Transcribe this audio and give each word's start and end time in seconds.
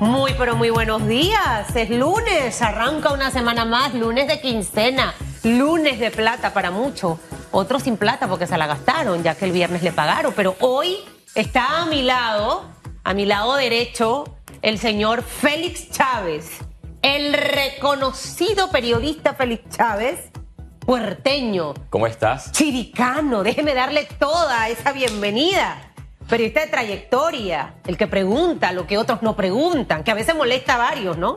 Muy, 0.00 0.34
pero 0.36 0.56
muy 0.56 0.70
buenos 0.70 1.06
días. 1.06 1.74
Es 1.76 1.88
lunes, 1.88 2.60
arranca 2.60 3.12
una 3.12 3.30
semana 3.30 3.64
más, 3.64 3.94
lunes 3.94 4.26
de 4.26 4.40
quincena, 4.40 5.14
lunes 5.44 6.00
de 6.00 6.10
plata 6.10 6.52
para 6.52 6.72
muchos. 6.72 7.18
Otros 7.52 7.84
sin 7.84 7.96
plata 7.96 8.26
porque 8.26 8.48
se 8.48 8.58
la 8.58 8.66
gastaron, 8.66 9.22
ya 9.22 9.36
que 9.36 9.44
el 9.44 9.52
viernes 9.52 9.82
le 9.84 9.92
pagaron. 9.92 10.32
Pero 10.34 10.56
hoy 10.60 10.96
está 11.36 11.82
a 11.82 11.86
mi 11.86 12.02
lado, 12.02 12.64
a 13.04 13.14
mi 13.14 13.24
lado 13.24 13.54
derecho, 13.54 14.24
el 14.62 14.78
señor 14.78 15.22
Félix 15.22 15.90
Chávez, 15.90 16.58
el 17.02 17.32
reconocido 17.32 18.70
periodista 18.70 19.34
Félix 19.34 19.76
Chávez, 19.76 20.30
puerteño. 20.80 21.74
¿Cómo 21.90 22.08
estás? 22.08 22.50
Chiricano, 22.50 23.44
déjeme 23.44 23.74
darle 23.74 24.08
toda 24.18 24.68
esa 24.68 24.90
bienvenida. 24.90 25.93
Periodista 26.28 26.60
de 26.60 26.66
trayectoria, 26.68 27.74
el 27.86 27.96
que 27.96 28.06
pregunta 28.06 28.72
lo 28.72 28.86
que 28.86 28.96
otros 28.96 29.22
no 29.22 29.36
preguntan, 29.36 30.02
que 30.02 30.10
a 30.10 30.14
veces 30.14 30.34
molesta 30.34 30.74
a 30.74 30.78
varios, 30.78 31.18
¿no? 31.18 31.36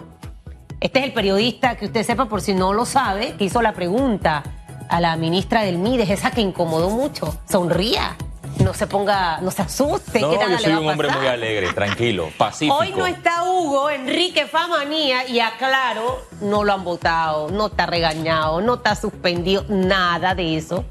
Este 0.79 0.99
es 0.99 1.05
el 1.05 1.13
periodista 1.13 1.75
que 1.75 1.85
usted 1.85 2.03
sepa, 2.03 2.25
por 2.25 2.41
si 2.41 2.53
no 2.53 2.71
lo 2.71 2.85
sabe, 2.85 3.33
que 3.35 3.45
hizo 3.45 3.61
la 3.61 3.73
pregunta 3.73 4.43
a 4.89 5.01
la 5.01 5.15
ministra 5.17 5.63
del 5.63 5.77
MIDES, 5.77 6.09
esa 6.11 6.31
que 6.31 6.41
incomodó 6.41 6.89
mucho. 6.89 7.37
Sonría, 7.49 8.15
no 8.63 8.73
se 8.73 8.87
ponga, 8.87 9.39
no 9.41 9.51
se 9.51 9.63
asuste. 9.63 10.21
No, 10.21 10.31
¿qué 10.31 10.37
yo 10.49 10.59
soy 10.59 10.73
un 10.73 10.87
hombre 10.87 11.09
muy 11.09 11.27
alegre, 11.27 11.73
tranquilo, 11.73 12.29
pacífico. 12.37 12.77
Hoy 12.77 12.91
no 12.91 13.05
está 13.05 13.43
Hugo, 13.43 13.89
Enrique 13.89 14.45
Famanía, 14.45 15.27
y 15.27 15.39
aclaro, 15.39 16.21
no 16.41 16.63
lo 16.63 16.73
han 16.73 16.83
votado, 16.83 17.49
no 17.49 17.67
está 17.67 17.85
regañado, 17.85 18.61
no 18.61 18.75
está 18.75 18.95
suspendido, 18.95 19.65
nada 19.67 20.35
de 20.35 20.57
eso. 20.57 20.85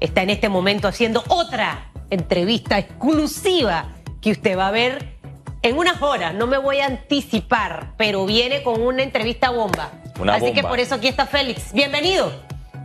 Está 0.00 0.22
en 0.22 0.30
este 0.30 0.48
momento 0.48 0.86
haciendo 0.86 1.24
otra 1.28 1.90
entrevista 2.10 2.78
exclusiva 2.78 3.94
que 4.20 4.32
usted 4.32 4.56
va 4.56 4.68
a 4.68 4.70
ver 4.70 5.16
en 5.62 5.76
unas 5.76 6.00
horas. 6.02 6.34
No 6.34 6.46
me 6.46 6.58
voy 6.58 6.78
a 6.78 6.86
anticipar, 6.86 7.94
pero 7.96 8.26
viene 8.26 8.62
con 8.62 8.80
una 8.80 9.02
entrevista 9.02 9.50
bomba. 9.50 9.92
Una 10.20 10.34
Así 10.34 10.52
que 10.52 10.62
por 10.62 10.80
eso 10.80 10.94
aquí 10.94 11.08
está 11.08 11.26
Félix. 11.26 11.72
Bienvenido. 11.72 12.32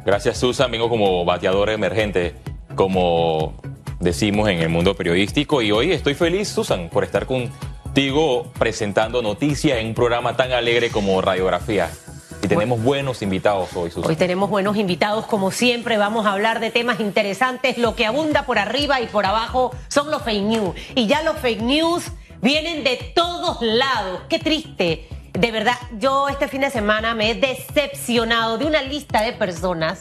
Gracias, 0.06 0.38
Susan. 0.38 0.70
Vengo 0.70 0.90
como 0.90 1.26
bateador 1.26 1.70
emergente, 1.70 2.36
como 2.76 3.56
decimos 4.00 4.50
en 4.50 4.60
el 4.60 4.70
mundo 4.70 4.96
periodístico. 4.96 5.62
Y 5.62 5.72
hoy 5.72 5.92
estoy 5.92 6.14
feliz, 6.14 6.50
Susan, 6.50 6.90
por 6.90 7.04
estar 7.04 7.26
contigo 7.26 8.52
presentando 8.60 9.22
noticias 9.22 9.80
en 9.80 9.88
un 9.88 9.94
programa 9.94 10.36
tan 10.36 10.52
alegre 10.52 10.90
como 10.90 11.22
Radiografía. 11.22 11.90
Tenemos 12.54 12.84
buenos 12.84 13.22
invitados 13.22 13.76
hoy, 13.76 13.90
Susan. 13.90 14.10
Hoy 14.10 14.16
tenemos 14.16 14.50
buenos 14.50 14.78
invitados, 14.78 15.26
como 15.26 15.50
siempre, 15.52 15.98
vamos 15.98 16.26
a 16.26 16.34
hablar 16.34 16.60
de 16.60 16.70
temas 16.70 17.00
interesantes. 17.00 17.78
Lo 17.78 17.96
que 17.96 18.06
abunda 18.06 18.46
por 18.46 18.60
arriba 18.60 19.02
y 19.02 19.08
por 19.08 19.26
abajo 19.26 19.72
son 19.88 20.12
los 20.12 20.22
fake 20.22 20.44
news. 20.44 20.76
Y 20.96 21.08
ya 21.08 21.24
los 21.24 21.38
fake 21.38 21.62
news 21.62 22.12
vienen 22.42 22.84
de 22.84 23.14
todos 23.16 23.58
lados. 23.62 24.22
Qué 24.30 24.38
triste. 24.40 25.08
De 25.34 25.52
verdad, 25.52 25.76
yo 26.00 26.30
este 26.30 26.48
fin 26.48 26.62
de 26.62 26.70
semana 26.70 27.16
me 27.16 27.32
he 27.32 27.36
decepcionado 27.36 28.60
de 28.60 28.66
una 28.66 28.84
lista 28.84 29.22
de 29.24 29.34
personas 29.34 30.00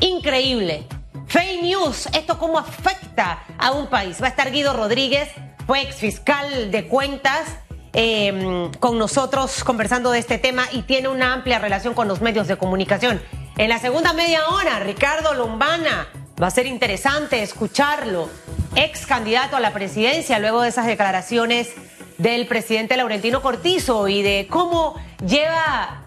increíble. 0.00 0.86
Fake 1.26 1.62
news, 1.62 2.06
¿esto 2.14 2.38
cómo 2.38 2.58
afecta 2.58 3.44
a 3.58 3.72
un 3.72 3.88
país? 3.88 4.20
Va 4.22 4.26
a 4.26 4.30
estar 4.30 4.50
Guido 4.50 4.72
Rodríguez, 4.72 5.28
fue 5.66 5.82
ex 5.82 5.96
fiscal 5.96 6.70
de 6.70 6.88
cuentas 6.88 7.58
eh, 7.92 8.70
con 8.78 8.98
nosotros 8.98 9.64
conversando 9.64 10.10
de 10.10 10.18
este 10.18 10.38
tema 10.38 10.64
y 10.72 10.82
tiene 10.82 11.08
una 11.08 11.32
amplia 11.32 11.58
relación 11.58 11.94
con 11.94 12.08
los 12.08 12.20
medios 12.20 12.46
de 12.48 12.56
comunicación. 12.56 13.20
En 13.56 13.68
la 13.68 13.78
segunda 13.78 14.12
media 14.12 14.48
hora, 14.48 14.78
Ricardo 14.80 15.34
Lombana, 15.34 16.08
va 16.40 16.46
a 16.46 16.50
ser 16.50 16.66
interesante 16.66 17.42
escucharlo, 17.42 18.28
ex 18.74 19.06
candidato 19.06 19.56
a 19.56 19.60
la 19.60 19.72
presidencia 19.72 20.38
luego 20.38 20.62
de 20.62 20.68
esas 20.68 20.86
declaraciones 20.86 21.72
del 22.18 22.46
presidente 22.46 22.96
Laurentino 22.96 23.42
Cortizo 23.42 24.08
y 24.08 24.22
de 24.22 24.46
cómo 24.48 24.94
lleva 25.26 26.06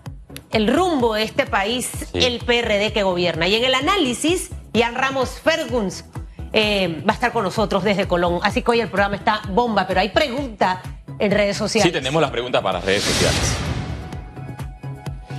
el 0.51 0.67
rumbo 0.73 1.15
de 1.15 1.23
este 1.23 1.45
país 1.45 1.89
Sí. 2.11 2.23
el 2.23 2.39
PRD 2.39 2.93
que 2.93 3.03
gobierna. 3.03 3.47
Y 3.47 3.55
en 3.55 3.63
el 3.65 3.75
análisis, 3.75 4.51
Ian 4.73 4.95
Ramos 4.95 5.29
Ferguns 5.43 6.05
eh, 6.53 7.03
va 7.07 7.13
a 7.13 7.15
estar 7.15 7.31
con 7.33 7.43
nosotros 7.43 7.83
desde 7.83 8.07
Colón. 8.07 8.39
Así 8.43 8.61
que 8.61 8.71
hoy 8.71 8.81
el 8.81 8.87
programa 8.87 9.15
está 9.15 9.41
bomba, 9.49 9.87
pero 9.87 9.99
hay 9.99 10.09
pregunta 10.09 10.81
en 11.19 11.31
redes 11.31 11.57
sociales. 11.57 11.91
Sí, 11.91 11.97
tenemos 11.97 12.21
las 12.21 12.31
preguntas 12.31 12.61
para 12.61 12.79
las 12.79 12.85
redes 12.85 13.03
sociales. 13.03 13.55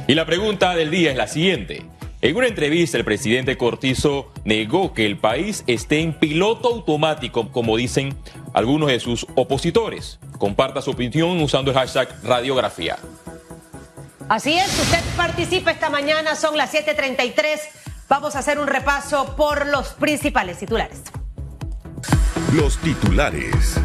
Y 0.06 0.14
la 0.14 0.26
pregunta 0.26 0.74
del 0.74 0.90
día 0.90 1.10
es 1.10 1.16
la 1.16 1.26
siguiente. 1.26 1.82
En 2.20 2.36
una 2.36 2.46
entrevista, 2.46 2.96
el 2.96 3.04
presidente 3.04 3.56
Cortizo 3.58 4.32
negó 4.44 4.94
que 4.94 5.04
el 5.04 5.18
país 5.18 5.62
esté 5.66 6.00
en 6.00 6.14
piloto 6.14 6.68
automático, 6.68 7.50
como 7.52 7.76
dicen 7.76 8.16
algunos 8.54 8.88
de 8.88 8.98
sus 8.98 9.26
opositores. 9.34 10.18
Comparta 10.38 10.80
su 10.80 10.92
opinión 10.92 11.40
usando 11.42 11.70
el 11.70 11.76
hashtag 11.76 12.08
radiografía. 12.22 12.96
Así 14.28 14.54
es, 14.54 14.68
usted 14.80 15.00
participa 15.18 15.70
esta 15.70 15.90
mañana, 15.90 16.34
son 16.34 16.56
las 16.56 16.72
7:33. 16.72 17.60
Vamos 18.08 18.36
a 18.36 18.38
hacer 18.38 18.58
un 18.58 18.68
repaso 18.68 19.36
por 19.36 19.66
los 19.66 19.88
principales 19.88 20.58
titulares. 20.58 21.02
Los 22.54 22.78
titulares. 22.78 23.78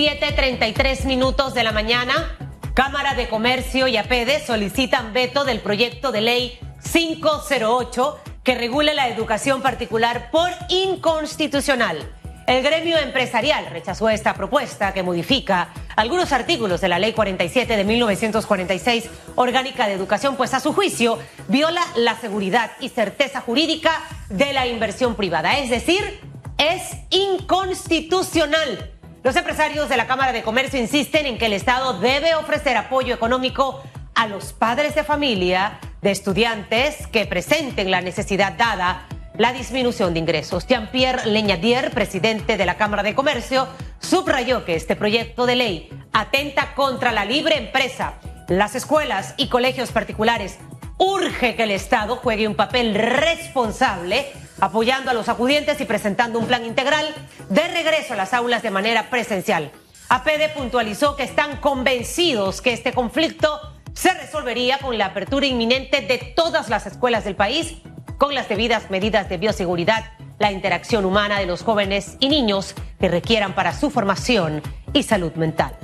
Siete 0.00 0.30
treinta 0.30 0.68
y 0.68 0.72
tres 0.72 1.06
minutos 1.06 1.54
de 1.54 1.64
la 1.64 1.72
mañana. 1.72 2.38
Cámara 2.72 3.14
de 3.14 3.28
Comercio 3.28 3.88
y 3.88 3.96
APEDE 3.96 4.38
solicitan 4.38 5.12
veto 5.12 5.42
del 5.42 5.58
proyecto 5.58 6.12
de 6.12 6.20
ley 6.20 6.60
508 6.92 8.20
que 8.44 8.54
regule 8.54 8.94
la 8.94 9.08
educación 9.08 9.60
particular 9.60 10.30
por 10.30 10.50
inconstitucional. 10.68 12.08
El 12.46 12.62
gremio 12.62 12.96
empresarial 12.96 13.66
rechazó 13.66 14.08
esta 14.08 14.34
propuesta 14.34 14.94
que 14.94 15.02
modifica 15.02 15.70
algunos 15.96 16.30
artículos 16.30 16.80
de 16.80 16.86
la 16.86 17.00
Ley 17.00 17.12
47 17.12 17.76
de 17.76 17.82
1946, 17.82 19.10
orgánica 19.34 19.88
de 19.88 19.94
educación, 19.94 20.36
pues 20.36 20.54
a 20.54 20.60
su 20.60 20.74
juicio 20.74 21.18
viola 21.48 21.82
la 21.96 22.14
seguridad 22.14 22.70
y 22.78 22.90
certeza 22.90 23.40
jurídica 23.40 24.00
de 24.28 24.52
la 24.52 24.68
inversión 24.68 25.16
privada. 25.16 25.58
Es 25.58 25.70
decir, 25.70 26.20
es 26.56 26.82
inconstitucional. 27.10 28.92
Los 29.24 29.34
empresarios 29.34 29.88
de 29.88 29.96
la 29.96 30.06
Cámara 30.06 30.32
de 30.32 30.42
Comercio 30.42 30.78
insisten 30.78 31.26
en 31.26 31.38
que 31.38 31.46
el 31.46 31.52
Estado 31.52 31.98
debe 31.98 32.36
ofrecer 32.36 32.76
apoyo 32.76 33.14
económico 33.14 33.82
a 34.14 34.28
los 34.28 34.52
padres 34.52 34.94
de 34.94 35.02
familia 35.02 35.80
de 36.02 36.12
estudiantes 36.12 37.08
que 37.08 37.26
presenten 37.26 37.90
la 37.90 38.00
necesidad 38.00 38.52
dada 38.52 39.08
la 39.36 39.52
disminución 39.52 40.14
de 40.14 40.20
ingresos. 40.20 40.66
Jean-Pierre 40.66 41.26
Leñadier, 41.26 41.90
presidente 41.90 42.56
de 42.56 42.66
la 42.66 42.76
Cámara 42.76 43.02
de 43.02 43.14
Comercio, 43.14 43.66
subrayó 44.00 44.64
que 44.64 44.76
este 44.76 44.96
proyecto 44.96 45.46
de 45.46 45.56
ley 45.56 45.90
atenta 46.12 46.74
contra 46.74 47.12
la 47.12 47.24
libre 47.24 47.56
empresa, 47.56 48.14
las 48.48 48.76
escuelas 48.76 49.34
y 49.36 49.48
colegios 49.48 49.90
particulares. 49.90 50.58
Urge 50.96 51.54
que 51.54 51.62
el 51.64 51.70
Estado 51.72 52.16
juegue 52.16 52.48
un 52.48 52.56
papel 52.56 52.94
responsable 52.94 54.26
apoyando 54.60 55.10
a 55.10 55.14
los 55.14 55.28
acudientes 55.28 55.80
y 55.80 55.84
presentando 55.84 56.38
un 56.38 56.46
plan 56.46 56.64
integral 56.64 57.06
de 57.48 57.68
regreso 57.68 58.14
a 58.14 58.16
las 58.16 58.34
aulas 58.34 58.62
de 58.62 58.70
manera 58.70 59.10
presencial. 59.10 59.70
APD 60.08 60.54
puntualizó 60.54 61.16
que 61.16 61.22
están 61.22 61.58
convencidos 61.58 62.60
que 62.62 62.72
este 62.72 62.92
conflicto 62.92 63.60
se 63.92 64.14
resolvería 64.14 64.78
con 64.78 64.96
la 64.96 65.06
apertura 65.06 65.46
inminente 65.46 66.00
de 66.00 66.18
todas 66.18 66.68
las 66.68 66.86
escuelas 66.86 67.24
del 67.24 67.34
país, 67.36 67.78
con 68.16 68.34
las 68.34 68.48
debidas 68.48 68.90
medidas 68.90 69.28
de 69.28 69.38
bioseguridad, 69.38 70.12
la 70.38 70.52
interacción 70.52 71.04
humana 71.04 71.38
de 71.40 71.46
los 71.46 71.62
jóvenes 71.62 72.16
y 72.20 72.28
niños 72.28 72.74
que 73.00 73.08
requieran 73.08 73.54
para 73.54 73.72
su 73.72 73.90
formación 73.90 74.62
y 74.92 75.02
salud 75.02 75.32
mental. 75.34 75.76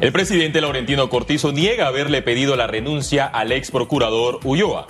El 0.00 0.12
presidente 0.12 0.60
Laurentino 0.60 1.10
Cortizo 1.10 1.50
niega 1.50 1.88
haberle 1.88 2.22
pedido 2.22 2.54
la 2.54 2.68
renuncia 2.68 3.26
al 3.26 3.50
ex 3.50 3.72
procurador 3.72 4.38
Ulloa. 4.44 4.86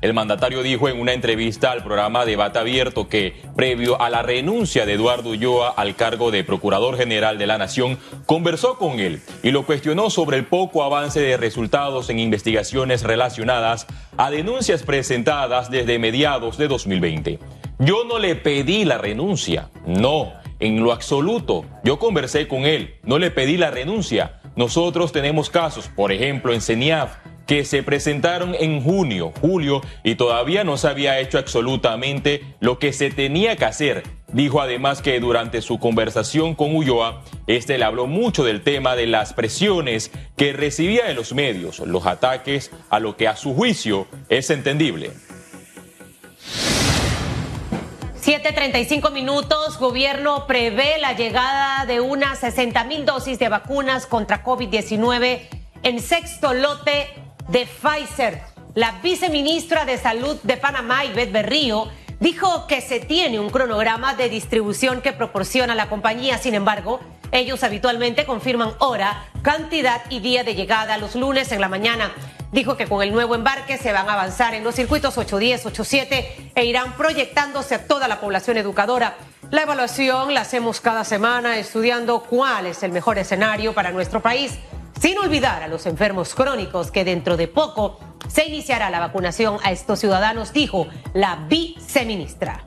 El 0.00 0.14
mandatario 0.14 0.62
dijo 0.62 0.88
en 0.88 1.00
una 1.00 1.12
entrevista 1.12 1.72
al 1.72 1.82
programa 1.82 2.24
Debate 2.24 2.60
Abierto 2.60 3.08
que, 3.08 3.42
previo 3.56 4.00
a 4.00 4.10
la 4.10 4.22
renuncia 4.22 4.86
de 4.86 4.92
Eduardo 4.92 5.30
Ulloa 5.30 5.70
al 5.70 5.96
cargo 5.96 6.30
de 6.30 6.44
Procurador 6.44 6.96
General 6.96 7.36
de 7.36 7.48
la 7.48 7.58
Nación, 7.58 7.98
conversó 8.26 8.78
con 8.78 9.00
él 9.00 9.22
y 9.42 9.50
lo 9.50 9.66
cuestionó 9.66 10.08
sobre 10.08 10.36
el 10.36 10.44
poco 10.44 10.84
avance 10.84 11.20
de 11.20 11.36
resultados 11.36 12.08
en 12.08 12.20
investigaciones 12.20 13.02
relacionadas 13.02 13.88
a 14.16 14.30
denuncias 14.30 14.84
presentadas 14.84 15.68
desde 15.68 15.98
mediados 15.98 16.58
de 16.58 16.68
2020. 16.68 17.40
Yo 17.80 18.04
no 18.04 18.20
le 18.20 18.36
pedí 18.36 18.84
la 18.84 18.98
renuncia, 18.98 19.70
no, 19.84 20.32
en 20.60 20.82
lo 20.82 20.92
absoluto. 20.92 21.64
Yo 21.82 21.98
conversé 21.98 22.46
con 22.46 22.66
él, 22.66 22.94
no 23.02 23.18
le 23.18 23.32
pedí 23.32 23.56
la 23.56 23.72
renuncia. 23.72 24.40
Nosotros 24.56 25.12
tenemos 25.12 25.50
casos, 25.50 25.88
por 25.88 26.12
ejemplo, 26.12 26.52
en 26.52 26.60
CENIAF, 26.60 27.16
que 27.46 27.64
se 27.64 27.82
presentaron 27.82 28.54
en 28.54 28.80
junio, 28.80 29.32
julio, 29.40 29.82
y 30.02 30.14
todavía 30.14 30.64
no 30.64 30.76
se 30.76 30.88
había 30.88 31.18
hecho 31.18 31.38
absolutamente 31.38 32.42
lo 32.60 32.78
que 32.78 32.92
se 32.92 33.10
tenía 33.10 33.56
que 33.56 33.64
hacer. 33.64 34.02
Dijo 34.32 34.60
además 34.60 35.02
que 35.02 35.20
durante 35.20 35.60
su 35.60 35.78
conversación 35.78 36.54
con 36.54 36.74
Ulloa, 36.74 37.22
este 37.46 37.78
le 37.78 37.84
habló 37.84 38.06
mucho 38.06 38.44
del 38.44 38.62
tema 38.62 38.96
de 38.96 39.06
las 39.06 39.32
presiones 39.32 40.10
que 40.36 40.52
recibía 40.52 41.04
de 41.04 41.14
los 41.14 41.34
medios, 41.34 41.80
los 41.80 42.06
ataques 42.06 42.70
a 42.90 42.98
lo 42.98 43.16
que 43.16 43.28
a 43.28 43.36
su 43.36 43.54
juicio 43.54 44.06
es 44.28 44.50
entendible. 44.50 45.10
7:35 48.24 49.10
minutos, 49.10 49.78
gobierno 49.78 50.46
prevé 50.46 50.96
la 50.98 51.12
llegada 51.12 51.84
de 51.84 52.00
unas 52.00 52.38
60 52.38 52.82
mil 52.84 53.04
dosis 53.04 53.38
de 53.38 53.50
vacunas 53.50 54.06
contra 54.06 54.42
COVID-19 54.42 55.42
en 55.82 56.00
sexto 56.00 56.54
lote 56.54 57.10
de 57.48 57.66
Pfizer. 57.66 58.40
La 58.74 58.92
viceministra 59.02 59.84
de 59.84 59.98
Salud 59.98 60.38
de 60.42 60.56
Panamá, 60.56 61.04
Ivette 61.04 61.32
Berrío, 61.32 61.88
dijo 62.18 62.66
que 62.66 62.80
se 62.80 62.98
tiene 62.98 63.38
un 63.38 63.50
cronograma 63.50 64.14
de 64.14 64.30
distribución 64.30 65.02
que 65.02 65.12
proporciona 65.12 65.74
la 65.74 65.90
compañía. 65.90 66.38
Sin 66.38 66.54
embargo, 66.54 67.00
ellos 67.30 67.62
habitualmente 67.62 68.24
confirman 68.24 68.72
hora, 68.78 69.28
cantidad 69.42 70.00
y 70.08 70.20
día 70.20 70.44
de 70.44 70.54
llegada 70.54 70.96
los 70.96 71.14
lunes 71.14 71.52
en 71.52 71.60
la 71.60 71.68
mañana. 71.68 72.10
Dijo 72.54 72.76
que 72.76 72.86
con 72.86 73.02
el 73.02 73.10
nuevo 73.10 73.34
embarque 73.34 73.78
se 73.78 73.90
van 73.90 74.08
a 74.08 74.12
avanzar 74.12 74.54
en 74.54 74.62
los 74.62 74.76
circuitos 74.76 75.18
810, 75.18 75.66
87 75.66 76.52
e 76.54 76.64
irán 76.64 76.96
proyectándose 76.96 77.74
a 77.74 77.88
toda 77.88 78.06
la 78.06 78.20
población 78.20 78.56
educadora. 78.56 79.16
La 79.50 79.62
evaluación 79.62 80.32
la 80.32 80.42
hacemos 80.42 80.80
cada 80.80 81.02
semana 81.02 81.58
estudiando 81.58 82.20
cuál 82.22 82.66
es 82.66 82.84
el 82.84 82.92
mejor 82.92 83.18
escenario 83.18 83.74
para 83.74 83.90
nuestro 83.90 84.22
país, 84.22 84.56
sin 85.00 85.18
olvidar 85.18 85.64
a 85.64 85.68
los 85.68 85.84
enfermos 85.86 86.36
crónicos 86.36 86.92
que 86.92 87.02
dentro 87.02 87.36
de 87.36 87.48
poco 87.48 87.98
se 88.28 88.44
iniciará 88.44 88.88
la 88.88 89.00
vacunación 89.00 89.58
a 89.64 89.72
estos 89.72 89.98
ciudadanos, 89.98 90.52
dijo 90.52 90.86
la 91.12 91.46
viceministra. 91.48 92.66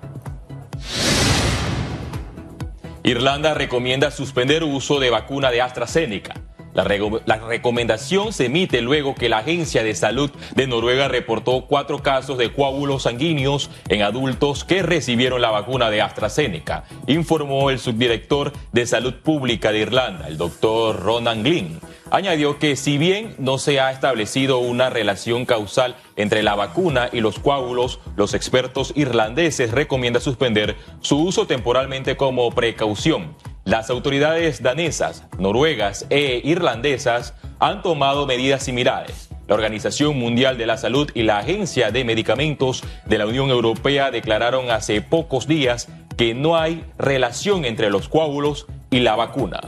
Irlanda 3.03 3.53
recomienda 3.53 4.11
suspender 4.11 4.65
uso 4.65 4.99
de 4.99 5.11
vacuna 5.11 5.49
de 5.49 5.61
AstraZeneca. 5.61 6.33
La, 6.77 7.37
recomendación 7.37 8.31
se 8.31 8.45
emite 8.45 8.81
luego 8.81 9.15
que 9.15 9.29
la 9.29 9.39
Agencia 9.39 9.81
de 9.81 9.95
Salud 9.95 10.29
de 10.53 10.67
Noruega 10.67 11.07
reportó 11.07 11.65
cuatro 11.65 12.03
casos 12.03 12.37
de 12.37 12.53
coágulos 12.53 13.03
sanguíneos 13.03 13.71
en 13.89 14.03
adultos 14.03 14.63
que 14.63 14.83
recibieron 14.83 15.41
la 15.41 15.49
vacuna 15.49 15.89
de 15.89 16.03
AstraZeneca, 16.03 16.83
informó 17.07 17.71
el 17.71 17.79
subdirector 17.79 18.53
de 18.73 18.85
Salud 18.85 19.15
Pública 19.15 19.71
de 19.71 19.79
Irlanda, 19.79 20.27
el 20.27 20.37
doctor 20.37 20.99
Ronan 20.99 21.41
Glynn. 21.41 21.79
Añadió 22.11 22.59
que 22.59 22.75
si 22.75 22.99
bien 22.99 23.33
no 23.39 23.57
se 23.57 23.79
ha 23.79 23.91
establecido 23.91 24.59
una 24.59 24.91
relación 24.91 25.45
causal 25.45 25.95
entre 26.15 26.43
la 26.43 26.53
vacuna 26.53 27.09
y 27.11 27.21
los 27.21 27.39
coágulos, 27.39 27.99
los 28.15 28.35
expertos 28.35 28.93
irlandeses 28.95 29.71
recomiendan 29.71 30.21
suspender 30.21 30.75
su 31.01 31.17
uso 31.17 31.47
temporalmente 31.47 32.15
como 32.15 32.51
precaución. 32.51 33.35
Las 33.67 33.89
autoridades 33.89 34.63
danesas, 34.63 35.25
noruegas 35.39 36.05
e 36.09 36.39
irlandesas 36.45 37.33
han 37.59 37.81
tomado 37.81 38.25
medidas 38.25 38.63
similares. 38.63 39.27
La 39.45 39.55
Organización 39.55 40.17
Mundial 40.17 40.57
de 40.57 40.65
la 40.65 40.77
Salud 40.77 41.11
y 41.13 41.23
la 41.23 41.39
Agencia 41.39 41.91
de 41.91 42.05
Medicamentos 42.05 42.81
de 43.07 43.17
la 43.17 43.27
Unión 43.27 43.49
Europea 43.49 44.09
declararon 44.09 44.71
hace 44.71 45.01
pocos 45.01 45.47
días 45.47 45.89
que 46.15 46.33
no 46.33 46.55
hay 46.55 46.85
relación 46.97 47.65
entre 47.65 47.89
los 47.89 48.07
coágulos 48.07 48.67
y 48.89 49.01
la 49.01 49.17
vacuna. 49.17 49.59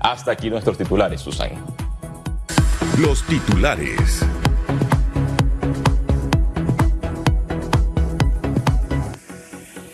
Hasta 0.00 0.32
aquí 0.32 0.48
nuestros 0.48 0.78
titulares, 0.78 1.20
Susan. 1.20 1.50
Los 2.98 3.24
titulares. 3.24 4.24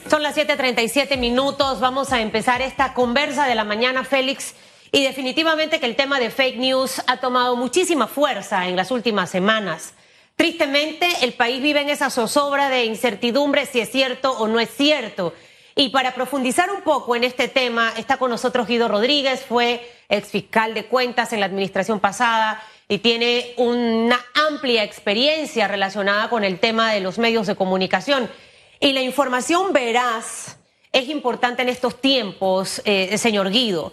Son 0.09 0.23
las 0.23 0.35
7:37 0.37 1.19
minutos. 1.19 1.81
Vamos 1.81 2.15
a 2.15 2.23
empezar 2.23 2.63
esta 2.63 2.95
conversa 2.95 3.47
de 3.47 3.55
la 3.55 3.65
mañana, 3.65 4.05
Félix. 4.05 4.55
Y 4.91 5.03
definitivamente 5.03 5.81
que 5.81 5.87
el 5.87 5.97
tema 5.97 6.19
de 6.19 6.31
fake 6.31 6.57
news 6.57 7.03
ha 7.07 7.19
tomado 7.19 7.57
muchísima 7.57 8.07
fuerza 8.07 8.69
en 8.69 8.77
las 8.77 8.91
últimas 8.91 9.29
semanas. 9.29 9.93
Tristemente, 10.35 11.07
el 11.21 11.35
país 11.35 11.61
vive 11.61 11.83
en 11.83 11.91
esa 11.91 12.09
zozobra 12.09 12.71
de 12.71 12.87
incertidumbre 12.87 13.67
si 13.67 13.81
es 13.81 13.91
cierto 13.91 14.33
o 14.33 14.49
no 14.49 14.61
es 14.61 14.71
cierto. 14.71 15.35
Y 15.75 15.91
para 15.91 16.15
profundizar 16.15 16.71
un 16.71 16.81
poco 16.81 17.15
en 17.15 17.25
este 17.25 17.47
tema, 17.47 17.93
está 17.99 18.17
con 18.17 18.31
nosotros 18.31 18.67
Guido 18.67 18.89
Rodríguez, 18.89 19.45
fue 19.47 19.87
ex 20.09 20.29
fiscal 20.29 20.73
de 20.73 20.87
cuentas 20.87 21.35
en 21.35 21.41
la 21.41 21.47
administración 21.47 22.01
pasada 22.01 22.63
y 22.89 22.99
tiene 22.99 23.53
una 23.59 24.19
amplia 24.49 24.85
experiencia 24.85 25.69
relacionada 25.69 26.31
con 26.31 26.45
el 26.45 26.59
tema 26.59 26.93
de 26.93 27.01
los 27.01 27.19
medios 27.19 27.47
de 27.47 27.57
comunicación. 27.57 28.31
Y 28.81 28.93
la 28.93 29.03
información 29.03 29.73
veraz 29.73 30.57
es 30.93 31.09
importante 31.09 31.63
en 31.63 31.69
estos 31.69 32.01
tiempos, 32.01 32.81
eh, 32.85 33.19
señor 33.19 33.51
Guido. 33.51 33.93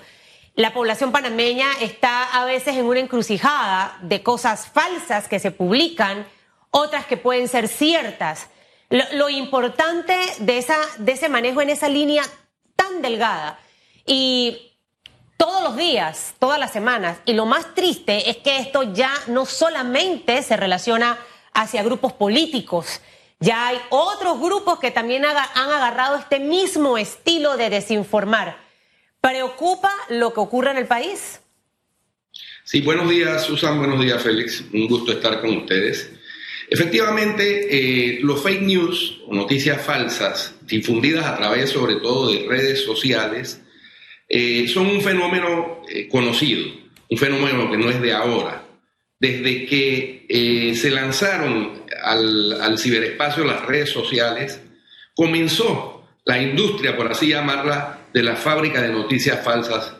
La 0.56 0.74
población 0.74 1.12
panameña 1.12 1.68
está 1.82 2.24
a 2.24 2.46
veces 2.46 2.76
en 2.78 2.86
una 2.86 3.00
encrucijada 3.00 3.98
de 4.02 4.22
cosas 4.22 4.68
falsas 4.68 5.28
que 5.28 5.40
se 5.40 5.52
publican, 5.52 6.26
otras 6.70 7.06
que 7.06 7.18
pueden 7.18 7.48
ser 7.48 7.68
ciertas. 7.68 8.48
Lo, 8.90 9.30
importante 9.30 10.16
de, 10.40 10.58
esa, 10.58 10.78
de 11.00 11.14
ese 11.14 11.28
manejo 11.28 11.62
en 11.62 11.72
esa 11.72 11.90
línea 11.90 12.24
tan 12.76 13.02
delgada 13.02 13.60
y 14.06 14.74
todos 15.38 15.64
los 15.64 15.76
días, 15.76 16.36
todas 16.40 16.60
las 16.60 16.72
semanas, 16.72 17.18
y 17.26 17.34
lo 17.34 17.46
más 17.46 17.74
triste 17.74 18.30
es 18.30 18.38
que 18.38 18.60
esto 18.60 18.84
ya 18.94 19.12
no 19.28 19.46
solamente 19.46 20.42
se 20.44 20.56
relaciona 20.56 21.18
hacia 21.54 21.84
grupos 21.84 22.14
políticos, 22.14 23.02
ya 23.40 23.68
hay 23.68 23.78
otros 23.90 24.40
grupos 24.40 24.80
que 24.80 24.92
también 24.92 25.26
han 25.26 25.38
agarrado 25.72 26.18
este 26.18 26.40
mismo 26.40 26.98
estilo 26.98 27.58
de 27.58 27.70
desinformar. 27.70 28.58
¿Preocupa 29.22 29.92
lo 30.10 30.34
que 30.34 30.40
ocurre 30.40 30.72
en 30.72 30.78
el 30.78 30.88
país? 30.88 31.42
Sí, 32.64 32.82
buenos 32.82 33.10
días, 33.10 33.44
Susan, 33.44 33.78
buenos 33.78 34.00
días, 34.00 34.22
Félix. 34.22 34.64
Un 34.74 34.88
gusto 34.88 35.12
estar 35.12 35.42
con 35.42 35.56
ustedes. 35.58 36.12
Efectivamente, 36.70 37.68
eh, 37.70 38.20
los 38.22 38.42
fake 38.42 38.62
news 38.64 39.22
o 39.28 39.36
noticias 39.36 39.82
falsas 39.82 40.56
difundidas 40.62 41.26
a 41.26 41.38
través 41.38 41.70
sobre 41.70 41.98
todo 41.98 42.32
de 42.32 42.48
redes 42.48 42.84
sociales 42.84 43.62
eh, 44.28 44.68
son 44.68 44.88
un 44.88 45.02
fenómeno 45.02 45.82
eh, 45.88 46.08
conocido, 46.08 46.66
un 47.10 47.18
fenómeno 47.18 47.70
que 47.70 47.78
no 47.78 47.90
es 47.90 48.02
de 48.02 48.14
ahora. 48.14 48.65
Desde 49.20 49.66
que 49.66 50.74
se 50.76 50.92
lanzaron 50.92 51.86
al, 52.04 52.78
ciberespacio, 52.78 53.44
las 53.46 53.66
redes 53.66 53.90
sociales, 53.90 54.62
comenzó 55.16 56.08
la 56.26 56.42
industria, 56.42 56.98
por 56.98 57.12
así 57.12 57.30
llamarla, 57.30 58.08
de 58.14 58.24
la 58.24 58.36
fábrica 58.36 58.82
de 58.82 58.90
noticias 58.90 59.44
falsas 59.44 59.96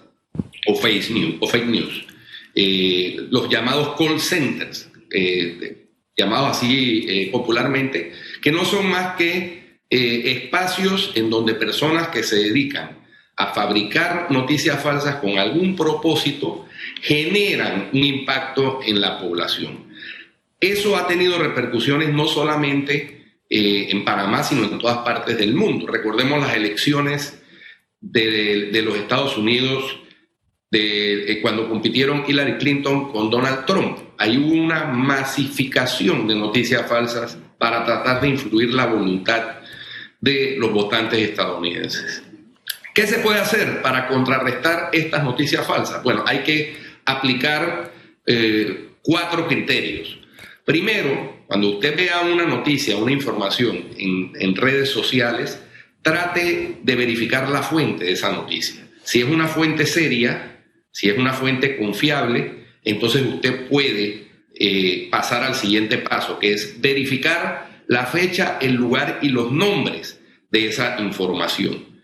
o 0.68 0.76
fake 0.76 1.10
news, 1.12 1.36
o 1.40 1.48
fake 1.48 1.68
news. 1.68 2.06
Eh, 2.54 3.28
los 3.30 3.50
llamados 3.50 3.96
call 3.98 4.20
centers, 4.20 4.90
eh, 5.12 5.88
llamados 6.16 6.58
así 6.58 7.06
eh, 7.08 7.30
popularmente, 7.32 8.14
que 8.42 8.52
no 8.52 8.64
son 8.64 8.88
más 8.88 9.16
que 9.16 9.66
espacios 9.88 11.12
en 11.16 11.30
donde 11.30 11.54
personas 11.54 12.10
que 12.10 12.24
se 12.24 12.36
dedican 12.38 12.98
a 13.38 13.54
fabricar 13.54 14.28
noticias 14.30 14.82
falsas 14.82 15.18
con 15.18 15.38
algún 15.38 15.76
propósito 15.76 16.65
generan 17.06 17.90
un 17.94 18.04
impacto 18.04 18.80
en 18.84 19.00
la 19.00 19.20
población. 19.20 19.94
Eso 20.60 20.98
ha 20.98 21.06
tenido 21.06 21.38
repercusiones 21.38 22.10
no 22.10 22.28
solamente 22.28 23.38
eh, 23.48 23.88
en 23.90 24.04
Panamá, 24.04 24.42
sino 24.42 24.64
en 24.64 24.80
todas 24.80 24.98
partes 25.00 25.38
del 25.38 25.54
mundo. 25.54 25.86
Recordemos 25.86 26.42
las 26.42 26.56
elecciones 26.56 27.40
de, 28.02 28.82
los 28.84 28.98
Estados 28.98 29.38
Unidos 29.38 30.00
de, 30.72 31.32
eh, 31.32 31.42
cuando 31.42 31.70
compitieron 31.70 32.24
Hillary 32.28 32.58
Clinton 32.58 33.12
con 33.12 33.30
Donald 33.30 33.66
Trump. 33.66 34.00
Hay 34.18 34.38
una 34.38 34.86
masificación 34.86 36.28
de 36.28 36.36
noticias 36.36 36.88
falsas 36.90 37.38
para 37.60 37.86
tratar 37.86 38.22
de 38.22 38.30
influir 38.30 38.74
la 38.74 38.88
voluntad 38.88 39.60
de 40.20 40.56
los 40.58 40.72
votantes 40.72 41.20
estadounidenses. 41.20 42.24
¿Qué 42.96 43.06
se 43.06 43.20
puede 43.20 43.40
hacer 43.40 43.84
para 43.84 44.08
contrarrestar 44.08 44.90
estas 44.92 45.24
noticias 45.24 45.68
falsas? 45.68 46.02
Bueno, 46.02 46.24
hay 46.26 46.40
que 46.40 46.85
aplicar 47.06 47.92
eh, 48.26 48.90
cuatro 49.02 49.48
criterios. 49.48 50.18
Primero, 50.66 51.44
cuando 51.48 51.70
usted 51.70 51.96
vea 51.96 52.22
una 52.22 52.46
noticia, 52.46 52.98
una 52.98 53.12
información 53.12 53.86
en, 53.98 54.56
redes 54.56 54.90
sociales, 54.90 55.62
trate 56.02 56.80
de 56.82 56.96
verificar 56.96 57.50
la 57.50 57.62
fuente 57.62 58.06
de 58.06 58.14
esa 58.14 58.32
noticia. 58.32 58.88
Si 59.04 59.22
es 59.22 59.26
una 59.26 59.48
fuente 59.48 59.86
seria, 59.86 60.64
si 60.92 61.10
es 61.10 61.18
una 61.18 61.34
fuente 61.34 61.78
confiable, 61.78 62.66
entonces 62.84 63.22
usted 63.22 63.68
puede 63.68 64.28
eh, 64.56 65.08
pasar 65.12 65.44
al 65.44 65.54
siguiente 65.54 66.00
paso, 66.00 66.40
que 66.40 66.54
es 66.54 66.82
verificar 66.82 67.84
la 67.88 68.08
fecha, 68.08 68.58
el 68.60 68.74
lugar 68.74 69.20
y 69.22 69.30
los 69.30 69.52
nombres 69.52 70.20
de 70.50 70.68
esa 70.68 71.00
información, 71.00 72.02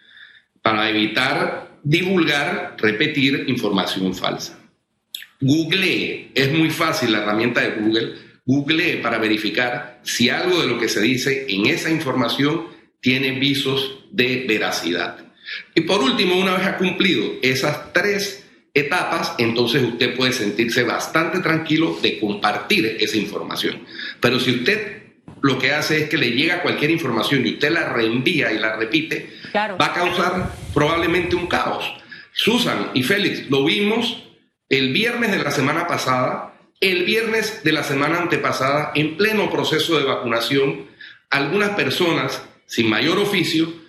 para 0.61 0.87
evitar 0.89 1.79
divulgar, 1.83 2.75
repetir 2.77 3.45
información 3.47 4.13
falsa. 4.13 4.60
Google, 5.41 6.31
es 6.33 6.51
muy 6.51 6.69
fácil 6.69 7.11
la 7.11 7.23
herramienta 7.23 7.61
de 7.61 7.71
Google 7.81 8.31
Google 8.45 8.97
para 8.97 9.19
verificar 9.19 9.99
si 10.03 10.29
algo 10.29 10.61
de 10.61 10.67
lo 10.67 10.79
que 10.79 10.89
se 10.89 11.01
dice 11.01 11.45
en 11.47 11.67
esa 11.67 11.89
información 11.89 12.67
tiene 12.99 13.39
visos 13.39 14.05
de 14.11 14.45
veracidad. 14.47 15.17
Y 15.75 15.81
por 15.81 16.01
último, 16.01 16.37
una 16.37 16.55
vez 16.55 16.65
ha 16.65 16.77
cumplido 16.77 17.33
esas 17.41 17.93
tres 17.93 18.45
etapas, 18.73 19.35
entonces 19.37 19.83
usted 19.83 20.15
puede 20.15 20.31
sentirse 20.31 20.83
bastante 20.83 21.39
tranquilo 21.39 21.97
de 22.01 22.19
compartir 22.19 22.97
esa 22.99 23.17
información. 23.17 23.85
Pero 24.19 24.39
si 24.39 24.51
usted 24.51 25.01
lo 25.41 25.57
que 25.57 25.71
hace 25.71 26.03
es 26.03 26.09
que 26.09 26.17
le 26.17 26.31
llega 26.31 26.61
cualquier 26.61 26.91
información 26.91 27.45
y 27.45 27.53
usted 27.53 27.71
la 27.71 27.91
reenvía 27.93 28.51
y 28.51 28.59
la 28.59 28.75
repite, 28.75 29.29
va 29.55 29.85
a 29.85 29.93
causar 29.93 30.55
probablemente 30.73 31.35
un 31.35 31.47
caos. 31.47 31.85
Susan 32.33 32.91
y 32.93 33.03
Félix, 33.03 33.49
lo 33.49 33.65
vimos 33.65 34.30
el 34.71 34.93
viernes 34.93 35.31
de 35.31 35.43
la 35.43 35.51
semana 35.51 35.85
pasada, 35.85 36.53
el 36.79 37.03
viernes 37.03 37.61
de 37.63 37.73
la 37.73 37.83
semana 37.83 38.19
antepasada, 38.19 38.93
en 38.95 39.17
pleno 39.17 39.51
proceso 39.51 39.99
de 39.99 40.05
vacunación, 40.05 40.87
algunas 41.29 41.71
personas 41.71 42.41
sin 42.65 42.89
mayor 42.89 43.19
oficio 43.19 43.81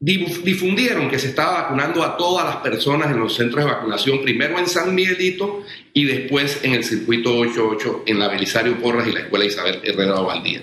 difundieron 0.00 1.08
que 1.08 1.20
se 1.20 1.28
estaba 1.28 1.62
vacunando 1.62 2.02
a 2.02 2.16
todas 2.16 2.44
las 2.46 2.56
personas 2.56 3.12
en 3.12 3.20
los 3.20 3.36
centros 3.36 3.64
de 3.64 3.70
vacunación, 3.70 4.22
primero 4.22 4.58
en 4.58 4.66
San 4.66 4.92
Miguelito 4.92 5.64
y 5.92 6.04
después 6.04 6.58
en 6.64 6.74
el 6.74 6.82
circuito 6.82 7.38
88 7.38 8.02
en 8.06 8.18
la 8.18 8.26
Belisario 8.26 8.76
Porras 8.80 9.06
y 9.06 9.12
la 9.12 9.20
Escuela 9.20 9.44
Isabel 9.44 9.80
Herrera 9.84 10.14
Valdía. 10.20 10.62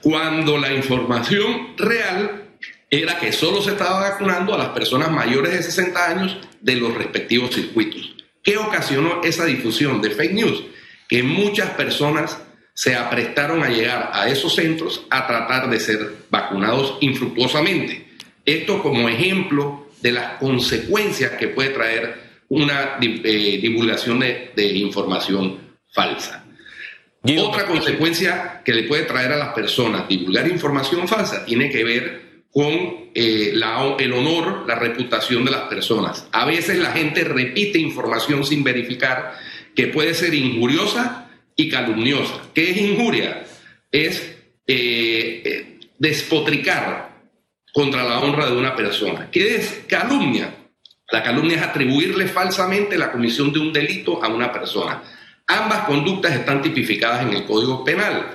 Cuando 0.00 0.58
la 0.58 0.72
información 0.72 1.76
real 1.76 2.44
era 2.88 3.18
que 3.18 3.32
solo 3.32 3.60
se 3.62 3.72
estaba 3.72 4.10
vacunando 4.10 4.54
a 4.54 4.58
las 4.58 4.68
personas 4.68 5.10
mayores 5.10 5.52
de 5.52 5.62
60 5.64 6.08
años 6.08 6.38
de 6.60 6.76
los 6.76 6.94
respectivos 6.94 7.52
circuitos. 7.52 8.17
¿Qué 8.48 8.56
ocasionó 8.56 9.20
esa 9.22 9.44
difusión 9.44 10.00
de 10.00 10.08
fake 10.08 10.32
news? 10.32 10.64
Que 11.06 11.22
muchas 11.22 11.68
personas 11.72 12.40
se 12.72 12.94
aprestaron 12.94 13.62
a 13.62 13.68
llegar 13.68 14.08
a 14.14 14.26
esos 14.30 14.54
centros 14.54 15.04
a 15.10 15.26
tratar 15.26 15.68
de 15.68 15.78
ser 15.78 16.14
vacunados 16.30 16.96
infructuosamente. 17.02 18.08
Esto 18.46 18.82
como 18.82 19.06
ejemplo 19.06 19.88
de 20.00 20.12
las 20.12 20.38
consecuencias 20.38 21.32
que 21.32 21.48
puede 21.48 21.68
traer 21.74 22.14
una 22.48 22.96
eh, 23.02 23.58
divulgación 23.60 24.20
de, 24.20 24.72
información 24.76 25.58
falsa. 25.92 26.42
Otra 27.38 27.66
consecuencia 27.66 28.62
que 28.64 28.72
le 28.72 28.84
puede 28.84 29.02
traer 29.02 29.34
a 29.34 29.36
las 29.36 29.52
personas 29.52 30.08
divulgar 30.08 30.48
información 30.48 31.06
falsa 31.06 31.44
tiene 31.44 31.68
que 31.68 31.84
ver 31.84 32.27
con 32.58 33.10
eh, 33.14 33.52
el 33.54 34.12
honor, 34.12 34.64
la 34.66 34.74
reputación 34.74 35.44
de 35.44 35.52
las 35.52 35.68
personas. 35.68 36.26
A 36.32 36.44
veces 36.44 36.80
la 36.80 36.90
gente 36.90 37.22
repite 37.22 37.78
información 37.78 38.44
sin 38.44 38.64
verificar 38.64 39.38
que 39.76 39.86
puede 39.86 40.12
ser 40.12 40.34
injuriosa 40.34 41.30
y 41.54 41.68
calumniosa. 41.68 42.34
¿Qué 42.52 42.72
es 42.72 42.76
injuria? 42.78 43.46
Es 43.92 44.38
eh, 44.66 45.78
despotricar 46.00 47.20
contra 47.72 48.02
la 48.02 48.18
honra 48.18 48.46
de 48.46 48.56
una 48.56 48.74
persona. 48.74 49.30
¿Qué 49.30 49.54
es 49.54 49.84
calumnia? 49.86 50.52
La 51.12 51.22
calumnia 51.22 51.58
es 51.58 51.62
atribuirle 51.62 52.26
falsamente 52.26 52.98
la 52.98 53.12
comisión 53.12 53.52
de 53.52 53.60
un 53.60 53.72
delito 53.72 54.20
a 54.20 54.26
una 54.26 54.50
persona. 54.50 55.04
Ambas 55.46 55.84
conductas 55.84 56.34
están 56.34 56.60
tipificadas 56.60 57.22
en 57.22 57.34
el 57.34 57.44
Código 57.44 57.84
Penal, 57.84 58.32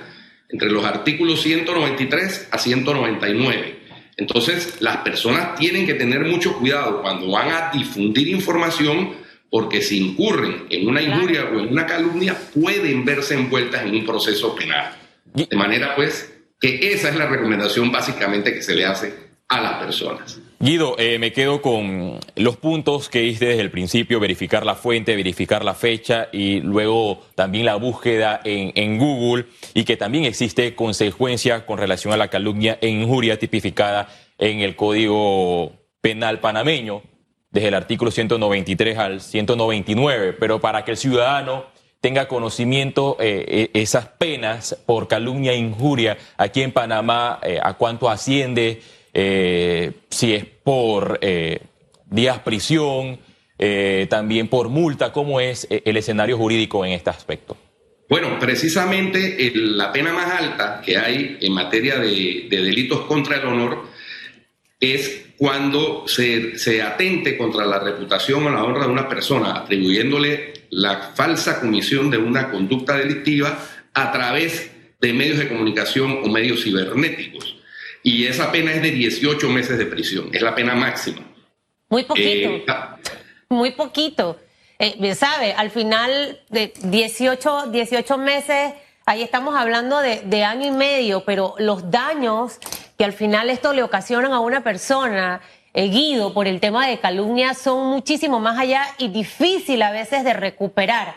entre 0.48 0.70
los 0.70 0.82
artículos 0.82 1.42
193 1.42 2.48
a 2.50 2.56
199. 2.56 3.73
Entonces, 4.16 4.80
las 4.80 4.98
personas 4.98 5.56
tienen 5.56 5.86
que 5.86 5.94
tener 5.94 6.24
mucho 6.24 6.58
cuidado 6.58 7.02
cuando 7.02 7.30
van 7.30 7.50
a 7.50 7.70
difundir 7.72 8.28
información, 8.28 9.14
porque 9.50 9.82
si 9.82 9.98
incurren 9.98 10.66
en 10.70 10.88
una 10.88 11.02
injuria 11.02 11.44
o 11.44 11.60
en 11.60 11.68
una 11.68 11.86
calumnia, 11.86 12.36
pueden 12.54 13.04
verse 13.04 13.34
envueltas 13.34 13.82
en 13.82 13.94
un 13.94 14.06
proceso 14.06 14.54
penal. 14.54 14.96
De 15.32 15.56
manera, 15.56 15.94
pues, 15.96 16.32
que 16.60 16.92
esa 16.92 17.08
es 17.08 17.16
la 17.16 17.26
recomendación 17.26 17.90
básicamente 17.90 18.54
que 18.54 18.62
se 18.62 18.74
le 18.74 18.86
hace 18.86 19.14
a 19.48 19.60
las 19.60 19.82
personas. 19.84 20.40
Guido, 20.64 20.96
eh, 20.98 21.18
me 21.18 21.30
quedo 21.30 21.60
con 21.60 22.18
los 22.36 22.56
puntos 22.56 23.10
que 23.10 23.18
diste 23.18 23.44
desde 23.44 23.60
el 23.60 23.70
principio, 23.70 24.18
verificar 24.18 24.64
la 24.64 24.74
fuente, 24.74 25.14
verificar 25.14 25.62
la 25.62 25.74
fecha 25.74 26.28
y 26.32 26.60
luego 26.60 27.20
también 27.34 27.66
la 27.66 27.74
búsqueda 27.74 28.40
en, 28.44 28.72
en 28.74 28.96
Google 28.96 29.44
y 29.74 29.84
que 29.84 29.98
también 29.98 30.24
existe 30.24 30.74
consecuencia 30.74 31.66
con 31.66 31.76
relación 31.76 32.14
a 32.14 32.16
la 32.16 32.28
calumnia 32.28 32.78
e 32.80 32.88
injuria 32.88 33.38
tipificada 33.38 34.08
en 34.38 34.60
el 34.60 34.74
Código 34.74 35.72
Penal 36.00 36.40
panameño, 36.40 37.02
desde 37.50 37.68
el 37.68 37.74
artículo 37.74 38.10
193 38.10 38.96
al 38.96 39.20
199, 39.20 40.32
pero 40.32 40.62
para 40.62 40.82
que 40.82 40.92
el 40.92 40.96
ciudadano 40.96 41.66
tenga 42.00 42.26
conocimiento 42.26 43.18
eh, 43.20 43.68
e, 43.74 43.82
esas 43.82 44.06
penas 44.06 44.82
por 44.86 45.08
calumnia 45.08 45.52
e 45.52 45.58
injuria 45.58 46.16
aquí 46.38 46.62
en 46.62 46.72
Panamá, 46.72 47.38
eh, 47.42 47.58
a 47.62 47.74
cuánto 47.74 48.08
asciende, 48.08 48.80
eh, 49.14 49.92
si 50.10 50.34
es 50.34 50.44
por 50.44 51.20
eh, 51.22 51.60
días 52.10 52.40
prisión, 52.40 53.20
eh, 53.56 54.08
también 54.10 54.48
por 54.48 54.68
multa, 54.68 55.12
¿cómo 55.12 55.38
es 55.38 55.68
el 55.70 55.96
escenario 55.96 56.36
jurídico 56.36 56.84
en 56.84 56.92
este 56.92 57.10
aspecto? 57.10 57.56
Bueno, 58.08 58.38
precisamente 58.40 59.52
la 59.54 59.92
pena 59.92 60.12
más 60.12 60.40
alta 60.40 60.82
que 60.84 60.98
hay 60.98 61.38
en 61.40 61.52
materia 61.52 61.98
de, 61.98 62.48
delitos 62.50 63.02
contra 63.02 63.36
el 63.36 63.46
honor 63.46 63.84
es 64.78 65.26
cuando 65.38 66.04
se, 66.06 66.82
atente 66.82 67.38
contra 67.38 67.64
la 67.64 67.78
reputación 67.78 68.46
o 68.46 68.50
la 68.50 68.64
honra 68.64 68.86
de 68.86 68.92
una 68.92 69.08
persona, 69.08 69.56
atribuyéndole 69.56 70.52
la 70.70 71.12
falsa 71.14 71.60
comisión 71.60 72.10
de 72.10 72.18
una 72.18 72.50
conducta 72.50 72.96
delictiva 72.96 73.58
a 73.94 74.12
través 74.12 74.70
de 75.00 75.12
medios 75.12 75.38
de 75.38 75.48
comunicación 75.48 76.18
o 76.22 76.28
medios 76.28 76.62
cibernéticos 76.62 77.53
y 78.04 78.26
esa 78.26 78.52
pena 78.52 78.70
es 78.70 78.82
de 78.82 78.90
18 78.90 79.48
meses 79.48 79.78
de 79.78 79.86
prisión, 79.86 80.28
es 80.32 80.42
la 80.42 80.54
pena 80.54 80.74
máxima. 80.74 81.22
Muy 81.88 82.04
poquito. 82.04 82.50
Eh, 82.50 82.64
ah. 82.68 82.98
muy 83.48 83.70
poquito. 83.72 84.38
Eh, 84.78 85.14
¿Sabe? 85.14 85.54
Al 85.54 85.70
final 85.70 86.38
de 86.50 86.74
18, 86.82 87.70
18 87.70 88.18
meses, 88.18 88.74
ahí 89.06 89.22
estamos 89.22 89.56
hablando 89.56 90.00
de, 90.00 90.20
de, 90.20 90.44
año 90.44 90.66
y 90.66 90.70
medio, 90.70 91.24
pero 91.24 91.54
los 91.58 91.90
daños 91.90 92.58
que 92.98 93.04
al 93.04 93.14
final 93.14 93.48
esto 93.48 93.72
le 93.72 93.82
ocasionan 93.82 94.32
a 94.32 94.40
una 94.40 94.62
persona, 94.62 95.40
eh, 95.72 95.88
Guido, 95.88 96.34
por 96.34 96.46
el 96.46 96.60
tema 96.60 96.86
de 96.86 96.98
calumnia, 96.98 97.54
son 97.54 97.86
muchísimo 97.86 98.38
más 98.38 98.58
allá 98.58 98.84
y 98.98 99.08
difícil 99.08 99.80
a 99.80 99.92
veces 99.92 100.24
de 100.24 100.34
recuperar. 100.34 101.16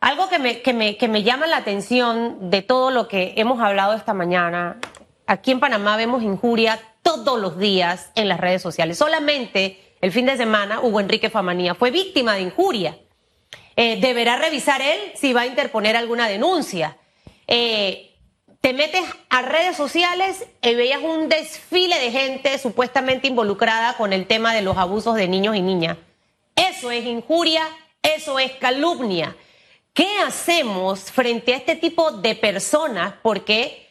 Algo 0.00 0.28
que 0.28 0.38
me, 0.38 0.60
que 0.60 0.74
me, 0.74 0.98
que 0.98 1.08
me 1.08 1.22
llama 1.22 1.46
la 1.46 1.56
atención 1.56 2.50
de 2.50 2.60
todo 2.60 2.90
lo 2.90 3.08
que 3.08 3.32
hemos 3.36 3.58
hablado 3.60 3.94
esta 3.94 4.12
mañana 4.12 4.78
aquí 5.26 5.50
en 5.50 5.60
Panamá 5.60 5.96
vemos 5.96 6.22
injuria 6.22 6.80
todos 7.02 7.40
los 7.40 7.58
días 7.58 8.10
en 8.14 8.28
las 8.28 8.40
redes 8.40 8.62
sociales. 8.62 8.98
Solamente 8.98 9.80
el 10.00 10.12
fin 10.12 10.26
de 10.26 10.36
semana 10.36 10.80
Hugo 10.80 11.00
Enrique 11.00 11.30
Famanía 11.30 11.74
fue 11.74 11.90
víctima 11.90 12.34
de 12.34 12.42
injuria. 12.42 12.98
Eh, 13.76 14.00
deberá 14.00 14.36
revisar 14.36 14.80
él 14.80 14.98
si 15.14 15.32
va 15.32 15.42
a 15.42 15.46
interponer 15.46 15.96
alguna 15.96 16.28
denuncia. 16.28 16.96
Eh, 17.46 18.14
te 18.60 18.72
metes 18.72 19.04
a 19.28 19.42
redes 19.42 19.76
sociales 19.76 20.46
y 20.62 20.74
veías 20.74 21.02
un 21.02 21.28
desfile 21.28 21.98
de 22.00 22.10
gente 22.10 22.58
supuestamente 22.58 23.28
involucrada 23.28 23.96
con 23.96 24.12
el 24.12 24.26
tema 24.26 24.54
de 24.54 24.62
los 24.62 24.76
abusos 24.76 25.14
de 25.14 25.28
niños 25.28 25.54
y 25.56 25.62
niñas. 25.62 25.98
Eso 26.56 26.90
es 26.90 27.04
injuria, 27.04 27.62
eso 28.02 28.38
es 28.38 28.52
calumnia. 28.52 29.36
¿Qué 29.92 30.08
hacemos 30.26 31.12
frente 31.12 31.54
a 31.54 31.56
este 31.56 31.76
tipo 31.76 32.10
de 32.10 32.34
personas? 32.34 33.14
Porque 33.22 33.85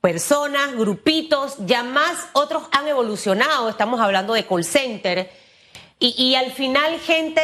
personas, 0.00 0.74
grupitos, 0.74 1.56
ya 1.58 1.82
más 1.82 2.28
otros 2.32 2.64
han 2.72 2.86
evolucionado, 2.86 3.68
estamos 3.68 4.00
hablando 4.00 4.34
de 4.34 4.46
call 4.46 4.64
center, 4.64 5.30
y, 6.00 6.36
al 6.36 6.52
final 6.52 7.00
gente 7.00 7.42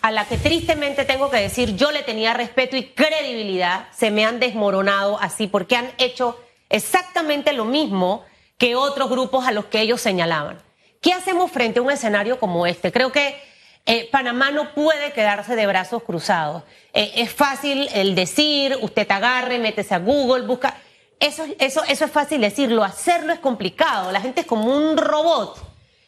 a 0.00 0.12
la 0.12 0.24
que 0.24 0.36
tristemente 0.36 1.04
tengo 1.04 1.28
que 1.28 1.38
decir 1.38 1.74
yo 1.74 1.90
le 1.90 2.04
tenía 2.04 2.34
respeto 2.34 2.76
y 2.76 2.84
credibilidad, 2.84 3.88
se 3.90 4.12
me 4.12 4.24
han 4.24 4.38
desmoronado 4.38 5.18
así 5.20 5.48
porque 5.48 5.74
han 5.74 5.90
hecho 5.98 6.40
exactamente 6.68 7.52
lo 7.52 7.64
mismo 7.64 8.24
que 8.58 8.76
otros 8.76 9.10
grupos 9.10 9.44
a 9.44 9.50
los 9.50 9.64
que 9.64 9.80
ellos 9.80 10.00
señalaban. 10.00 10.62
¿Qué 11.02 11.12
hacemos 11.12 11.50
frente 11.50 11.80
a 11.80 11.82
un 11.82 11.90
escenario 11.90 12.38
como 12.38 12.64
este? 12.64 12.92
Creo 12.92 13.10
que 13.10 13.42
eh, 13.86 14.08
Panamá 14.12 14.52
no 14.52 14.72
puede 14.72 15.12
quedarse 15.12 15.56
de 15.56 15.66
brazos 15.66 16.04
cruzados. 16.04 16.62
Eh, 16.92 17.10
es 17.16 17.32
fácil 17.32 17.88
el 17.92 18.14
decir, 18.14 18.78
usted 18.82 19.06
te 19.06 19.12
agarre, 19.14 19.58
métese 19.58 19.94
a 19.94 19.98
Google, 19.98 20.46
busca 20.46 20.76
eso, 21.20 21.44
eso, 21.58 21.82
eso 21.86 22.04
es 22.06 22.10
fácil 22.10 22.40
decirlo, 22.40 22.82
hacerlo 22.82 23.32
es 23.34 23.40
complicado. 23.40 24.10
La 24.10 24.22
gente 24.22 24.40
es 24.40 24.46
como 24.46 24.74
un 24.74 24.96
robot 24.96 25.58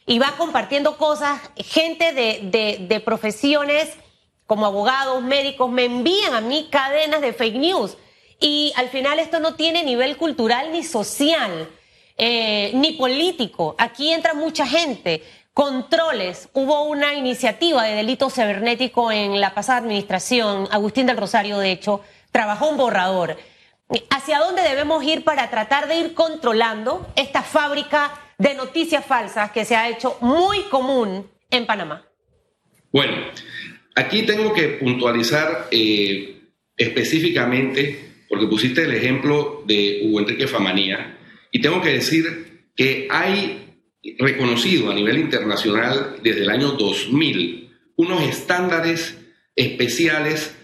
y 0.07 0.19
va 0.19 0.35
compartiendo 0.39 0.97
cosas. 0.97 1.39
Gente 1.57 2.13
de, 2.15 2.79
de, 2.89 3.01
profesiones 3.01 3.91
como 4.47 4.67
abogados, 4.67 5.23
médicos, 5.23 5.71
me 5.71 5.85
envían 5.85 6.35
a 6.35 6.41
mí 6.41 6.69
cadenas 6.71 7.21
de 7.21 7.35
fake 7.35 7.57
news. 7.57 7.97
Y 8.41 8.73
al 8.77 8.89
final 8.89 9.19
esto 9.19 9.39
no 9.39 9.55
tiene 9.55 9.85
nivel 9.85 10.17
cultural 10.17 10.73
ni 10.73 10.83
social, 10.83 11.69
eh, 12.17 12.73
ni 12.75 12.93
político. 12.93 13.75
Aquí 13.79 14.13
entra 14.13 14.33
mucha 14.33 14.67
gente. 14.67 15.23
Controles. 15.53 16.49
Hubo 16.55 16.85
una 16.85 17.13
iniciativa 17.13 17.85
de 17.85 17.97
delito 17.97 18.31
cibernético 18.31 19.13
en 19.13 19.43
la 19.43 19.53
pasada 19.53 19.81
administración. 19.81 20.67
Agustín 20.71 21.05
del 21.05 21.19
Rosario, 21.19 21.59
de 21.59 21.71
hecho, 21.71 22.01
trabajó 22.31 22.71
un 22.71 22.79
borrador. 22.79 23.37
¿Hacia 24.11 24.39
dónde 24.39 24.63
debemos 24.63 25.03
ir 25.05 25.25
para 25.25 25.51
tratar 25.51 25.89
de 25.89 25.99
ir 25.99 26.15
controlando 26.15 27.13
esta 27.17 27.43
fábrica 27.43 28.13
de 28.39 28.55
noticias 28.55 29.05
falsas 29.05 29.51
que 29.53 29.65
se 29.65 29.77
ha 29.77 29.89
hecho 29.89 30.17
muy 30.21 30.63
común 30.65 31.29
en 31.51 31.67
Panamá? 31.67 32.05
Bueno, 32.93 33.17
aquí 33.95 34.23
tengo 34.23 34.53
que 34.53 34.69
puntualizar 34.69 35.69
eh, 35.71 36.41
específicamente 36.77 38.13
porque 38.33 38.47
pusiste 38.47 38.85
el 38.85 38.95
ejemplo 38.95 39.63
de 39.67 40.01
Hugo 40.05 40.21
Enrique 40.21 40.47
Famanía, 40.47 41.19
y 41.51 41.61
tengo 41.61 41.83
que 41.83 41.91
decir 41.91 42.71
que 42.75 43.07
hay 43.11 43.77
reconocido 44.19 44.91
a 44.91 44.95
nivel 44.95 45.19
internacional 45.19 46.17
desde 46.23 46.41
el 46.41 46.49
año 46.49 46.73
2000 46.73 47.71
unos 47.97 48.23
estándares 48.23 49.19
especiales 49.55 50.57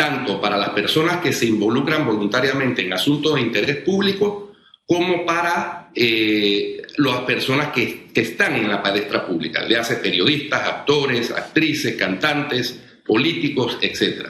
tanto 0.00 0.40
para 0.40 0.56
las 0.56 0.70
personas 0.70 1.18
que 1.18 1.30
se 1.30 1.44
involucran 1.44 2.06
voluntariamente 2.06 2.80
en 2.80 2.90
asuntos 2.90 3.34
de 3.34 3.42
interés 3.42 3.76
público 3.84 4.54
como 4.86 5.26
para 5.26 5.90
eh, 5.94 6.80
las 6.96 7.18
personas 7.20 7.68
que, 7.68 8.06
que, 8.06 8.22
están 8.22 8.56
en 8.56 8.70
la 8.70 8.82
palestra 8.82 9.26
pública, 9.26 9.62
le 9.62 9.76
hace 9.76 9.96
periodistas, 9.96 10.66
actores, 10.66 11.30
actrices, 11.30 11.96
cantantes, 11.96 12.80
políticos, 13.04 13.76
etc. 13.82 14.28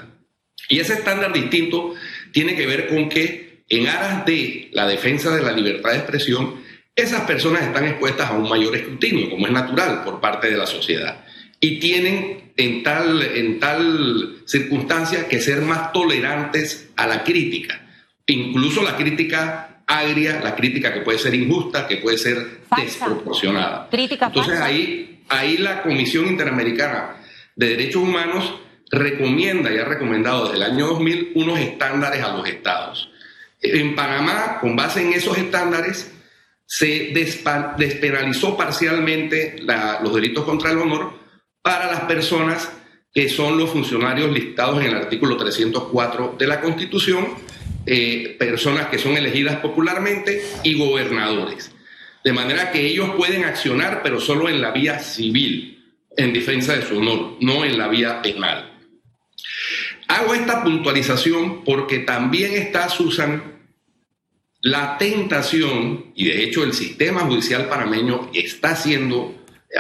Y 0.68 0.80
ese 0.80 0.94
estándar 0.94 1.32
distinto 1.32 1.94
tiene 2.32 2.56
que 2.56 2.66
ver 2.66 2.88
con 2.88 3.08
que 3.08 3.62
en 3.68 3.86
aras 3.86 4.26
de 4.26 4.70
la 4.72 4.88
defensa 4.88 5.32
de 5.36 5.42
la 5.42 5.52
libertad 5.52 5.92
de 5.92 5.98
expresión, 5.98 6.64
esas 6.96 7.20
personas 7.20 7.62
están 7.62 7.86
expuestas 7.86 8.28
a 8.28 8.34
un 8.34 8.48
mayor 8.48 8.74
escrutinio, 8.74 9.30
como 9.30 9.46
es 9.46 9.52
natural, 9.52 10.02
por 10.02 10.20
parte 10.20 10.50
de 10.50 10.56
la 10.56 10.66
sociedad. 10.66 11.24
Y 11.60 11.78
tienen 11.78 12.52
en 12.56 12.82
tal, 12.82 13.22
en 13.22 13.58
tal 13.58 14.42
circunstancia 14.46 15.28
que 15.28 15.40
ser 15.40 15.60
más 15.62 15.92
tolerantes 15.92 16.90
a 16.96 17.06
la 17.06 17.22
crítica, 17.22 17.80
incluso 18.26 18.82
la 18.82 18.96
crítica 18.96 19.82
agria, 19.86 20.40
la 20.42 20.54
crítica 20.54 20.92
que 20.92 21.00
puede 21.00 21.18
ser 21.18 21.34
injusta, 21.34 21.86
que 21.86 21.96
puede 21.96 22.16
ser 22.18 22.60
desproporcionada. 22.76 23.88
Crítica 23.90 24.26
Entonces 24.26 24.60
ahí, 24.60 25.22
ahí 25.28 25.58
la 25.58 25.82
Comisión 25.82 26.26
Interamericana 26.26 27.16
de 27.56 27.68
Derechos 27.70 28.02
Humanos 28.02 28.54
recomienda 28.90 29.72
y 29.72 29.78
ha 29.78 29.84
recomendado 29.84 30.44
desde 30.44 30.56
el 30.56 30.72
año 30.72 30.86
2000 30.88 31.32
unos 31.34 31.58
estándares 31.58 32.22
a 32.22 32.36
los 32.36 32.48
estados. 32.48 33.10
En 33.60 33.94
Panamá, 33.94 34.58
con 34.60 34.74
base 34.74 35.02
en 35.02 35.12
esos 35.12 35.36
estándares, 35.36 36.12
se 36.66 37.12
despenalizó 37.12 38.56
parcialmente 38.56 39.56
los 40.02 40.14
delitos 40.14 40.44
contra 40.44 40.70
el 40.70 40.78
honor 40.78 41.19
para 41.62 41.90
las 41.90 42.00
personas 42.02 42.70
que 43.12 43.28
son 43.28 43.58
los 43.58 43.70
funcionarios 43.70 44.30
listados 44.30 44.80
en 44.80 44.88
el 44.88 44.96
artículo 44.96 45.36
304 45.36 46.36
de 46.38 46.46
la 46.46 46.60
Constitución, 46.60 47.28
eh, 47.86 48.36
personas 48.38 48.88
que 48.88 48.98
son 48.98 49.16
elegidas 49.16 49.56
popularmente 49.56 50.44
y 50.62 50.78
gobernadores. 50.78 51.72
De 52.22 52.32
manera 52.32 52.70
que 52.70 52.86
ellos 52.86 53.10
pueden 53.16 53.44
accionar, 53.44 54.02
pero 54.02 54.20
solo 54.20 54.48
en 54.48 54.60
la 54.60 54.70
vía 54.70 54.98
civil, 55.00 55.94
en 56.16 56.32
defensa 56.32 56.76
de 56.76 56.82
su 56.82 56.98
honor, 56.98 57.36
no 57.40 57.64
en 57.64 57.78
la 57.78 57.88
vía 57.88 58.22
penal. 58.22 58.78
Hago 60.06 60.34
esta 60.34 60.62
puntualización 60.62 61.64
porque 61.64 62.00
también 62.00 62.52
está, 62.52 62.88
Susan, 62.88 63.60
la 64.60 64.98
tentación, 64.98 66.12
y 66.14 66.26
de 66.26 66.44
hecho 66.44 66.62
el 66.62 66.74
sistema 66.74 67.20
judicial 67.20 67.68
panameño 67.68 68.30
está 68.34 68.76
siendo 68.76 69.34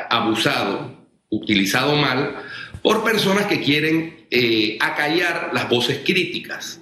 abusado, 0.08 0.99
utilizado 1.30 1.94
mal, 1.96 2.36
por 2.82 3.04
personas 3.04 3.46
que 3.46 3.60
quieren 3.60 4.26
eh, 4.30 4.76
acallar 4.80 5.50
las 5.52 5.68
voces 5.68 6.00
críticas. 6.04 6.80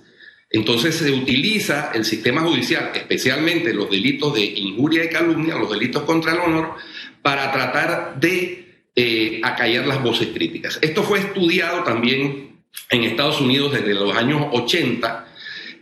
Entonces 0.51 0.97
se 0.97 1.11
utiliza 1.13 1.91
el 1.95 2.05
sistema 2.05 2.41
judicial, 2.41 2.91
especialmente 2.95 3.75
los 3.75 3.91
delitos 3.91 4.35
de 4.35 4.45
injuria 4.45 5.05
y 5.05 5.09
calumnia, 5.09 5.57
los 5.57 5.71
delitos 5.71 6.05
contra 6.05 6.33
el 6.33 6.39
honor, 6.39 6.75
para 7.21 7.53
tratar 7.53 8.19
de 8.19 8.85
eh, 8.97 9.41
acallar 9.45 9.87
las 9.87 10.03
voces 10.03 10.29
críticas. 10.29 10.79
Esto 10.81 11.03
fue 11.03 11.19
estudiado 11.19 11.85
también 11.85 12.63
en 12.91 13.05
Estados 13.05 13.41
Unidos 13.41 13.73
desde 13.73 13.93
los 13.93 14.17
años 14.17 14.47
80 14.53 15.29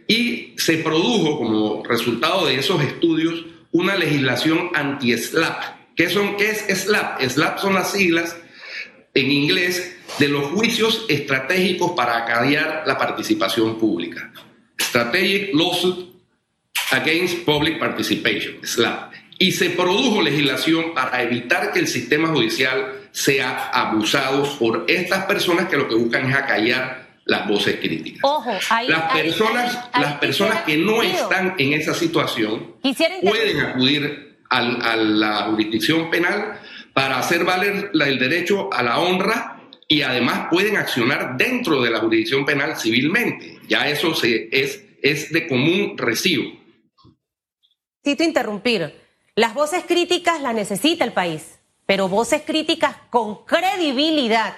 y 0.09 0.55
se 0.57 0.79
produjo 0.79 1.39
como 1.39 1.85
resultado 1.85 2.47
de 2.47 2.59
esos 2.59 2.83
estudios 2.83 3.45
una 3.71 3.97
legislación 3.97 4.71
anti-SLAP. 4.75 5.63
¿Qué, 5.95 6.09
¿Qué 6.39 6.51
es 6.51 6.83
SLAP? 6.83 7.21
SLAP 7.21 7.59
son 7.59 7.75
las 7.75 7.93
siglas 7.93 8.37
en 9.17 9.33
inglés 9.33 9.97
de 10.19 10.29
los 10.29 10.45
juicios 10.53 11.07
estratégicos 11.09 11.93
para 11.93 12.19
acallar 12.19 12.85
la 12.87 12.97
participación 12.97 13.79
pública. 13.79 14.31
Strategic 14.81 15.55
Lawsuit 15.55 16.07
Against 16.93 17.45
Public 17.45 17.79
Participation, 17.79 18.59
SLAP. 18.63 19.15
Y 19.39 19.53
se 19.53 19.71
produjo 19.71 20.23
legislación 20.23 20.95
para 20.95 21.23
evitar 21.23 21.73
que 21.73 21.81
el 21.81 21.89
sistema 21.89 22.29
judicial 22.29 23.09
sea 23.11 23.69
abusado 23.71 24.45
por 24.59 24.85
estas 24.87 25.25
personas 25.25 25.69
que 25.69 25.77
lo 25.77 25.89
que 25.89 25.95
buscan 25.95 26.31
es 26.31 26.37
acallar 26.37 27.07
las 27.25 27.49
voces 27.49 27.77
críticas. 27.77 28.21
Ojo, 28.23 28.53
las 28.87 29.13
personas, 29.13 29.79
las 29.99 30.15
personas 30.19 30.63
que 30.63 30.77
no 30.77 31.03
están 31.03 31.55
en 31.59 31.73
esa 31.73 31.93
situación 31.93 32.77
pueden 33.23 33.61
acudir 33.61 34.37
a 34.49 34.63
la 34.97 35.37
jurisdicción 35.51 36.09
penal 36.09 36.61
para 36.97 37.19
hacer 37.19 37.45
valer 37.45 37.91
el 37.93 38.19
derecho 38.19 38.73
a 38.73 38.83
la 38.83 38.99
honra 38.99 39.61
y 39.87 40.01
además 40.01 40.49
pueden 40.51 40.79
accionar 40.79 41.37
dentro 41.37 41.81
de 41.83 41.91
la 41.91 42.01
jurisdicción 42.01 42.45
penal 42.45 42.77
civilmente. 42.77 43.61
Ya 43.69 43.89
eso 43.89 44.15
se, 44.15 44.49
es, 44.51 44.83
es 45.03 45.31
de 45.31 45.47
común 45.47 45.97
recibo. 45.97 46.51
Cito 48.03 48.25
interrumpir. 48.25 48.95
Las 49.35 49.53
voces 49.53 49.85
críticas 49.87 50.41
las 50.41 50.55
necesita 50.55 51.05
el 51.05 51.13
país 51.13 51.57
pero 51.87 52.09
voces 52.09 52.43
críticas 52.45 52.97
con 53.11 53.45
credibilidad, 53.45 54.55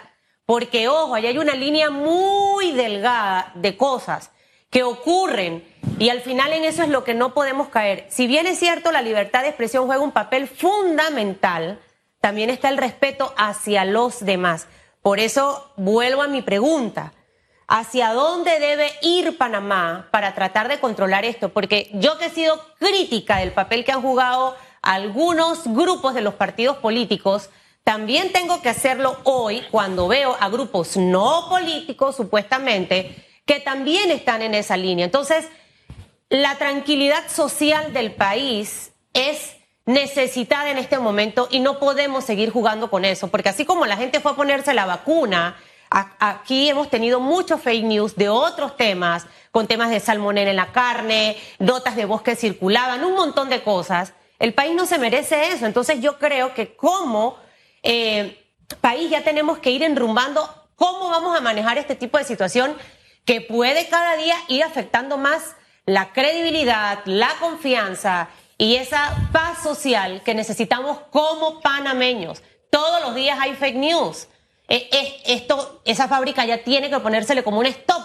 porque 0.47 0.89
ojo, 0.89 1.15
ahí 1.15 1.27
hay 1.27 1.39
una 1.39 1.55
línea 1.55 1.91
muy 1.91 2.73
delgada 2.73 3.53
de 3.55 3.77
cosas 3.77 4.31
que 4.71 4.83
ocurren 4.83 5.65
y 5.99 6.09
al 6.09 6.21
final 6.21 6.53
en 6.53 6.65
eso 6.65 6.83
es 6.83 6.89
lo 6.89 7.05
que 7.05 7.15
no 7.15 7.35
podemos 7.35 7.69
caer. 7.69 8.07
Si 8.09 8.27
bien 8.27 8.47
es 8.47 8.59
cierto, 8.59 8.93
la 8.93 9.03
libertad 9.03 9.43
de 9.43 9.49
expresión 9.49 9.87
juega 9.87 10.03
un 10.03 10.13
papel 10.13 10.49
fundamental, 10.49 11.79
también 12.21 12.51
está 12.51 12.69
el 12.69 12.79
respeto 12.79 13.33
hacia 13.37 13.85
los 13.85 14.25
demás. 14.25 14.67
Por 15.03 15.21
eso 15.21 15.73
vuelvo 15.77 16.23
a 16.23 16.29
mi 16.29 16.43
pregunta. 16.43 17.13
¿Hacia 17.67 18.15
dónde 18.15 18.59
debe 18.61 18.91
ir 19.03 19.37
Panamá 19.37 20.09
para 20.11 20.35
tratar 20.35 20.69
de 20.69 20.81
controlar 20.81 21.27
esto? 21.27 21.51
Porque 21.51 21.91
yo 21.93 22.17
que 22.17 22.27
he 22.27 22.31
sido 22.31 22.59
crítica 22.79 23.37
del 23.39 23.53
papel 23.53 23.85
que 23.85 23.93
han 23.93 24.01
jugado 24.01 24.57
algunos 24.81 25.65
grupos 25.67 26.15
de 26.15 26.23
los 26.23 26.35
partidos 26.35 26.79
políticos, 26.79 27.51
también 27.85 28.33
tengo 28.33 28.63
que 28.63 28.71
hacerlo 28.71 29.19
hoy 29.25 29.63
cuando 29.71 30.09
veo 30.09 30.37
a 30.41 30.49
grupos 30.49 30.97
no 30.97 31.49
políticos, 31.51 32.17
supuestamente, 32.17 33.27
que 33.45 33.61
también 33.61 34.11
están 34.11 34.41
en 34.43 34.55
esa 34.55 34.77
línea. 34.77 35.05
Entonces, 35.05 35.47
la 36.31 36.57
tranquilidad 36.57 37.29
social 37.29 37.93
del 37.93 38.13
país 38.13 38.93
es 39.13 39.58
necesitada 39.89 40.71
en 40.71 40.77
este 40.77 40.99
momento 40.99 41.49
y 41.51 41.61
no 41.61 41.79
podemos 41.79 42.23
seguir 42.23 42.51
jugando 42.51 42.91
con 42.91 43.07
eso, 43.07 43.29
porque 43.29 43.49
así 43.49 43.65
como 43.65 43.87
la 43.87 43.97
gente 43.97 44.21
fue 44.21 44.33
a 44.33 44.37
ponerse 44.37 44.75
la 44.75 44.85
vacuna, 44.85 45.57
aquí 45.89 46.69
hemos 46.69 46.91
tenido 46.91 47.21
muchos 47.21 47.63
fake 47.63 47.85
news 47.85 48.15
de 48.15 48.29
otros 48.29 48.77
temas, 48.77 49.27
con 49.51 49.67
temas 49.67 49.89
de 49.89 49.99
salmonella 49.99 50.51
en 50.51 50.57
la 50.57 50.73
carne, 50.73 51.39
notas 51.59 51.97
de 51.97 52.05
voz 52.05 52.21
que 52.21 52.37
circulaban, 52.37 53.03
un 53.03 53.15
montón 53.15 53.49
de 53.49 53.63
cosas. 53.63 54.13
El 54.39 54.53
país 54.53 54.75
no 54.75 54.85
se 54.85 54.99
merece 54.99 55.53
eso. 55.53 55.65
Entonces 55.65 56.03
yo 56.03 56.19
creo 56.19 56.53
que 56.53 56.77
como 56.77 57.39
eh, 57.83 58.45
país 58.83 59.09
ya 59.09 59.25
tenemos 59.25 59.57
que 59.57 59.71
ir 59.71 59.83
enrumbando 59.83 60.47
cómo 60.77 61.09
vamos 61.09 61.35
a 61.35 61.41
manejar 61.41 61.79
este 61.79 61.97
tipo 61.97 62.19
de 62.19 62.25
situación 62.25 62.77
que 63.25 63.41
puede 63.41 63.89
cada 63.89 64.17
día 64.17 64.37
ir 64.49 64.63
afectando 64.65 65.17
más 65.17 65.57
la 65.87 66.13
credibilidad, 66.13 66.99
la 67.07 67.31
confianza 67.41 68.29
y 68.59 68.75
esa 68.75 69.31
paz 69.33 69.63
social 69.63 70.23
que 70.25 70.35
necesitamos 70.35 70.99
como 71.11 71.61
panameños. 71.61 72.43
Todos 72.71 73.01
los 73.01 73.15
días 73.15 73.39
hay 73.41 73.55
fake 73.55 73.77
news. 73.77 74.29
E, 74.69 74.89
esto, 75.27 75.81
esa 75.85 76.09
fábrica 76.09 76.45
ya 76.45 76.63
tiene 76.65 76.91
que 76.91 76.99
ponérsele 76.99 77.45
como 77.45 77.61
un 77.61 77.67
stop. 77.67 78.03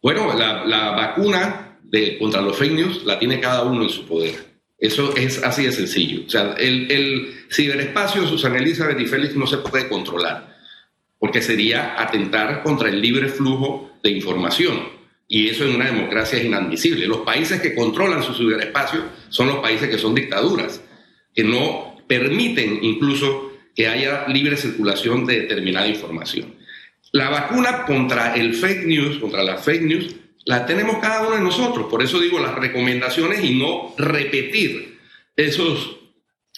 Bueno, 0.00 0.32
la, 0.34 0.64
la 0.64 0.92
vacuna 0.92 1.80
de, 1.82 2.16
contra 2.18 2.40
los 2.40 2.56
fake 2.56 2.72
news 2.72 3.04
la 3.04 3.18
tiene 3.18 3.40
cada 3.40 3.64
uno 3.64 3.82
en 3.82 3.90
su 3.90 4.06
poder. 4.06 4.46
Eso 4.78 5.16
es 5.16 5.42
así 5.42 5.64
de 5.64 5.72
sencillo. 5.72 6.24
O 6.26 6.30
sea, 6.30 6.54
el, 6.56 6.90
el 6.90 7.46
ciberespacio, 7.50 8.26
Susana 8.28 8.58
Elizabeth 8.58 9.00
y 9.00 9.06
Félix, 9.06 9.34
no 9.34 9.48
se 9.48 9.58
puede 9.58 9.88
controlar, 9.88 10.56
porque 11.18 11.42
sería 11.42 12.00
atentar 12.00 12.62
contra 12.62 12.88
el 12.88 13.02
libre 13.02 13.28
flujo 13.28 13.90
de 14.04 14.10
información. 14.10 14.97
Y 15.28 15.48
eso 15.48 15.64
en 15.64 15.76
una 15.76 15.86
democracia 15.86 16.38
es 16.38 16.46
inadmisible. 16.46 17.06
Los 17.06 17.18
países 17.18 17.60
que 17.60 17.74
controlan 17.74 18.22
su 18.22 18.34
ciberespacio 18.34 19.04
son 19.28 19.48
los 19.48 19.58
países 19.58 19.90
que 19.90 19.98
son 19.98 20.14
dictaduras, 20.14 20.82
que 21.34 21.44
no 21.44 21.98
permiten 22.06 22.82
incluso 22.82 23.52
que 23.76 23.86
haya 23.86 24.26
libre 24.28 24.56
circulación 24.56 25.26
de 25.26 25.42
determinada 25.42 25.86
información. 25.86 26.54
La 27.12 27.28
vacuna 27.28 27.84
contra 27.84 28.34
el 28.34 28.54
fake 28.54 28.86
news, 28.86 29.18
contra 29.18 29.44
las 29.44 29.62
fake 29.62 29.82
news, 29.82 30.16
la 30.44 30.64
tenemos 30.64 30.98
cada 30.98 31.26
uno 31.26 31.36
de 31.36 31.42
nosotros. 31.42 31.86
Por 31.90 32.02
eso 32.02 32.18
digo 32.18 32.38
las 32.38 32.54
recomendaciones 32.54 33.44
y 33.44 33.58
no 33.58 33.94
repetir 33.98 34.98
esos, 35.36 35.98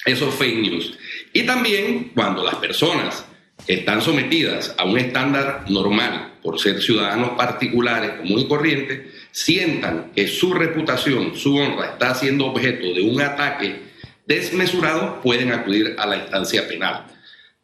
esos 0.06 0.35
fake 0.35 0.59
news. 0.59 0.98
Y 1.33 1.42
también 1.42 2.12
cuando 2.14 2.44
las 2.44 2.54
personas 2.56 3.26
están 3.66 4.03
sometidas 4.03 4.75
a 4.79 4.85
un 4.85 4.99
estándar 4.99 5.64
normal 5.68 6.35
por 6.42 6.59
ser 6.59 6.81
ciudadanos 6.81 7.31
particulares 7.31 8.12
común 8.12 8.40
y 8.40 8.49
corriente, 8.49 9.11
sientan 9.31 10.12
que 10.14 10.27
su 10.27 10.55
reputación, 10.55 11.37
su 11.37 11.57
honra 11.57 11.92
está 11.92 12.14
siendo 12.14 12.46
objeto 12.46 12.94
de 12.94 13.03
un 13.03 13.20
ataque 13.20 13.90
desmesurado, 14.27 15.20
pueden 15.23 15.53
acudir 15.53 15.96
a 15.99 16.07
la 16.07 16.16
instancia 16.16 16.66
penal 16.66 17.07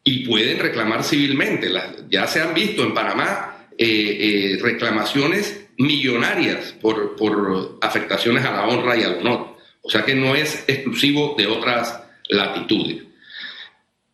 y 0.05 0.27
pueden 0.27 0.59
reclamar 0.59 1.03
civilmente. 1.03 1.71
ya 2.09 2.27
se 2.27 2.41
han 2.41 2.55
visto 2.55 2.83
en 2.83 2.95
Panamá 2.95 3.69
eh, 3.79 3.87
eh, 3.87 4.59
reclamaciones 4.63 5.69
millonarias 5.79 6.75
por, 6.81 7.17
por 7.17 7.79
afectaciones 7.83 8.45
a 8.45 8.53
la 8.53 8.67
honra 8.67 8.97
y 8.97 9.03
al 9.03 9.19
honor. 9.19 9.57
O 9.83 9.91
sea 9.91 10.05
que 10.05 10.15
no 10.15 10.35
es 10.35 10.65
exclusivo 10.67 11.35
de 11.37 11.47
otras 11.47 12.03
latitudes. 12.29 13.06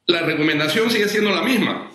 La 0.07 0.23
recomendación 0.23 0.91
sigue 0.91 1.09
siendo 1.09 1.31
la 1.31 1.43
misma. 1.43 1.91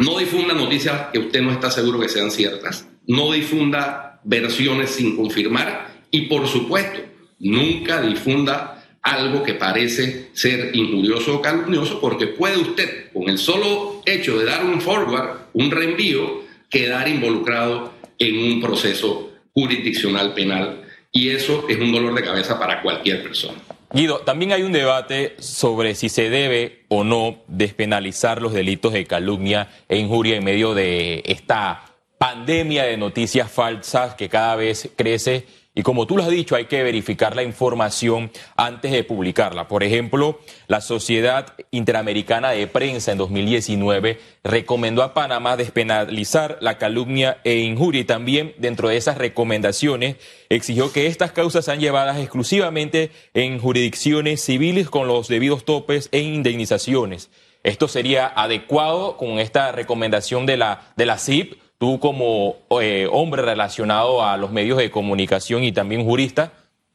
No 0.00 0.18
difunda 0.18 0.54
noticias 0.54 1.08
que 1.12 1.20
usted 1.20 1.40
no 1.40 1.52
está 1.52 1.70
seguro 1.70 2.00
que 2.00 2.08
sean 2.08 2.30
ciertas. 2.32 2.88
No 3.06 3.30
difunda 3.32 4.20
versiones 4.24 4.90
sin 4.90 5.16
confirmar. 5.16 6.02
Y 6.10 6.22
por 6.22 6.48
supuesto, 6.48 7.00
nunca 7.38 8.00
difunda 8.00 8.84
algo 9.02 9.44
que 9.44 9.54
parece 9.54 10.30
ser 10.32 10.74
injurioso 10.74 11.36
o 11.36 11.42
calumnioso, 11.42 12.00
porque 12.00 12.26
puede 12.26 12.56
usted, 12.58 13.12
con 13.12 13.28
el 13.28 13.38
solo 13.38 14.02
hecho 14.04 14.38
de 14.38 14.46
dar 14.46 14.64
un 14.64 14.80
forward, 14.80 15.50
un 15.52 15.70
reenvío, 15.70 16.42
quedar 16.68 17.06
involucrado 17.06 17.92
en 18.18 18.36
un 18.36 18.60
proceso 18.60 19.32
jurisdiccional 19.52 20.34
penal. 20.34 20.82
Y 21.12 21.28
eso 21.28 21.66
es 21.68 21.78
un 21.78 21.92
dolor 21.92 22.14
de 22.14 22.24
cabeza 22.24 22.58
para 22.58 22.82
cualquier 22.82 23.22
persona. 23.22 23.58
Guido, 23.94 24.18
también 24.22 24.50
hay 24.50 24.64
un 24.64 24.72
debate 24.72 25.36
sobre 25.38 25.94
si 25.94 26.08
se 26.08 26.28
debe 26.28 26.84
o 26.88 27.04
no 27.04 27.44
despenalizar 27.46 28.42
los 28.42 28.52
delitos 28.52 28.92
de 28.92 29.06
calumnia 29.06 29.68
e 29.88 29.98
injuria 29.98 30.34
en 30.34 30.42
medio 30.42 30.74
de 30.74 31.22
esta 31.24 31.84
pandemia 32.18 32.82
de 32.82 32.96
noticias 32.96 33.48
falsas 33.48 34.16
que 34.16 34.28
cada 34.28 34.56
vez 34.56 34.90
crece 34.96 35.46
y 35.76 35.82
como 35.82 36.06
tú 36.06 36.16
lo 36.16 36.22
has 36.22 36.30
dicho, 36.30 36.54
hay 36.54 36.66
que 36.66 36.84
verificar 36.84 37.34
la 37.34 37.42
información 37.42 38.30
antes 38.56 38.92
de 38.92 39.02
publicarla. 39.02 39.66
Por 39.66 39.82
ejemplo, 39.82 40.38
la 40.68 40.80
Sociedad 40.80 41.54
Interamericana 41.72 42.50
de 42.50 42.68
Prensa 42.68 43.10
en 43.10 43.18
2019 43.18 44.20
recomendó 44.44 45.02
a 45.02 45.14
Panamá 45.14 45.56
despenalizar 45.56 46.58
la 46.60 46.78
calumnia 46.78 47.38
e 47.42 47.56
injuria 47.56 48.02
y 48.02 48.04
también 48.04 48.54
dentro 48.58 48.88
de 48.88 48.96
esas 48.96 49.18
recomendaciones 49.18 50.14
exigió 50.48 50.92
que 50.92 51.08
estas 51.08 51.32
causas 51.32 51.64
sean 51.64 51.80
llevadas 51.80 52.18
exclusivamente 52.18 53.10
en 53.34 53.58
jurisdicciones 53.58 54.42
civiles 54.42 54.88
con 54.88 55.08
los 55.08 55.26
debidos 55.26 55.64
topes 55.64 56.08
e 56.12 56.20
indemnizaciones. 56.20 57.30
Esto 57.64 57.88
sería 57.88 58.26
adecuado 58.26 59.16
con 59.16 59.40
esta 59.40 59.72
recomendación 59.72 60.46
de 60.46 60.56
la, 60.58 60.92
de 60.96 61.06
la 61.06 61.18
CIP 61.18 61.63
Tú 61.84 62.00
como 62.00 62.56
eh, 62.80 63.06
hombre 63.12 63.42
relacionado 63.42 64.24
a 64.24 64.38
los 64.38 64.50
medios 64.50 64.78
de 64.78 64.90
comunicación 64.90 65.64
y 65.64 65.70
también 65.70 66.02
jurista, 66.02 66.50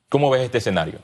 ¿cómo 0.09 0.31
ves 0.31 0.41
este 0.41 0.57
escenario? 0.57 0.97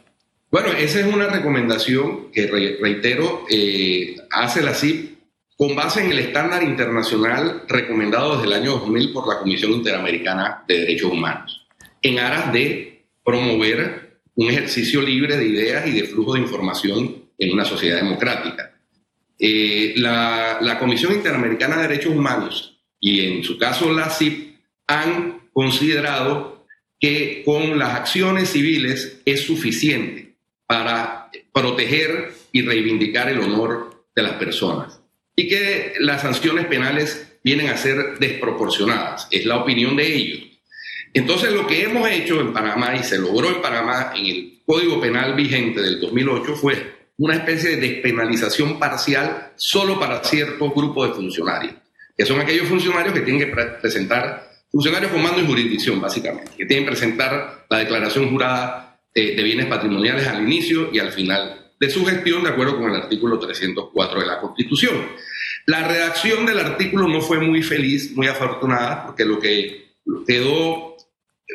Bueno, 0.50 0.70
esa 0.70 1.02
es 1.02 1.06
una 1.06 1.28
recomendación 1.28 2.32
que, 2.32 2.48
reitero, 2.82 3.46
eh, 3.48 4.16
hace 4.32 4.64
la 4.64 4.74
CIP 4.74 5.20
con 5.56 5.76
base 5.76 6.04
en 6.04 6.10
el 6.10 6.18
estándar 6.18 6.64
internacional 6.64 7.62
recomendado 7.68 8.38
desde 8.38 8.48
el 8.48 8.54
año 8.54 8.72
2000 8.72 9.14
por 9.14 9.28
la 9.32 9.40
Comisión 9.42 9.74
Interamericana 9.74 10.64
de 10.68 10.80
Derechos 10.80 11.12
Humanos, 11.12 11.68
en 12.02 12.18
aras 12.18 12.52
de 12.52 13.06
promover 13.24 14.18
un 14.34 14.50
ejercicio 14.50 15.00
libre 15.04 15.38
de 15.38 15.46
ideas 15.46 15.86
y 15.86 15.92
de 15.92 16.08
flujo 16.08 16.34
de 16.34 16.40
información 16.40 17.18
en 17.38 17.54
una 17.54 17.66
sociedad 17.66 17.98
democrática. 17.98 18.72
Eh, 19.38 19.94
la, 19.98 20.58
la 20.60 20.80
Comisión 20.80 21.14
Interamericana 21.14 21.76
de 21.76 21.82
Derechos 21.84 22.16
Humanos 22.16 22.75
y 23.00 23.26
en 23.26 23.44
su 23.44 23.58
caso 23.58 23.92
la 23.92 24.10
CIP 24.10 24.58
han 24.88 25.50
considerado 25.54 26.66
que 27.00 27.44
con 27.46 27.78
las 27.78 27.96
acciones 27.96 28.50
civiles 28.50 29.22
es 29.26 29.42
suficiente 29.42 30.36
para 30.66 31.30
proteger 31.54 32.34
y 32.52 32.62
reivindicar 32.62 33.30
el 33.30 33.40
honor 33.40 34.06
de 34.16 34.24
las 34.24 34.34
personas 34.34 35.00
y 35.36 35.48
que 35.48 35.94
las 36.00 36.22
sanciones 36.22 36.66
penales 36.68 37.38
vienen 37.44 37.68
a 37.68 37.78
ser 37.78 38.18
desproporcionadas, 38.20 39.28
es 39.30 39.46
la 39.46 39.58
opinión 39.58 39.96
de 39.96 40.16
ellos. 40.16 40.40
Entonces 41.14 41.52
lo 41.52 41.68
que 41.68 41.84
hemos 41.84 42.10
hecho 42.10 42.42
en 42.42 42.54
Panamá 42.54 42.96
y 42.96 43.04
se 43.04 43.18
logró 43.18 43.50
en 43.50 43.62
Panamá 43.62 44.14
en 44.16 44.26
el 44.26 44.62
Código 44.66 45.00
Penal 45.00 45.36
vigente 45.36 45.82
del 45.82 46.02
2008 46.02 46.56
fue 46.56 46.96
una 47.18 47.36
especie 47.36 47.72
de 47.72 47.88
despenalización 47.88 48.80
parcial 48.80 49.54
solo 49.56 50.00
para 50.00 50.24
ciertos 50.24 50.74
grupos 50.74 51.10
de 51.10 51.14
funcionarios 51.14 51.85
que 52.18 52.26
son 52.26 52.40
aquellos 52.40 52.68
funcionarios 52.68 53.14
que 53.14 53.22
tienen 53.22 53.46
que 53.46 53.56
presentar, 53.82 54.50
funcionarios 54.72 55.12
con 55.12 55.22
mando 55.22 55.42
y 55.42 55.46
jurisdicción, 55.46 56.00
básicamente, 56.00 56.52
que 56.58 56.66
tienen 56.66 56.86
que 56.86 56.92
presentar 56.92 57.66
la 57.70 57.80
declaración 57.80 58.30
jurada 58.30 59.02
de, 59.14 59.42
bienes 59.44 59.66
patrimoniales 59.68 60.28
al 60.28 60.44
inicio 60.44 60.90
y 60.92 61.00
al 61.00 61.12
final 61.12 61.72
de 61.80 61.90
su 61.90 62.06
gestión, 62.06 62.44
de 62.44 62.50
acuerdo 62.50 62.78
con 62.78 62.90
el 62.90 62.96
artículo 62.96 63.40
304 63.40 64.20
de 64.22 64.26
la 64.26 64.40
Constitución. 64.40 65.08
La 65.66 65.88
redacción 65.88 66.46
del 66.46 66.60
artículo 66.60 67.08
no 67.08 67.22
fue 67.22 67.40
muy 67.40 67.64
feliz, 67.64 68.16
muy 68.16 68.28
afortunada, 68.28 69.06
porque 69.06 69.26
lo 69.26 69.40
que 69.40 69.96
quedó 70.26 70.96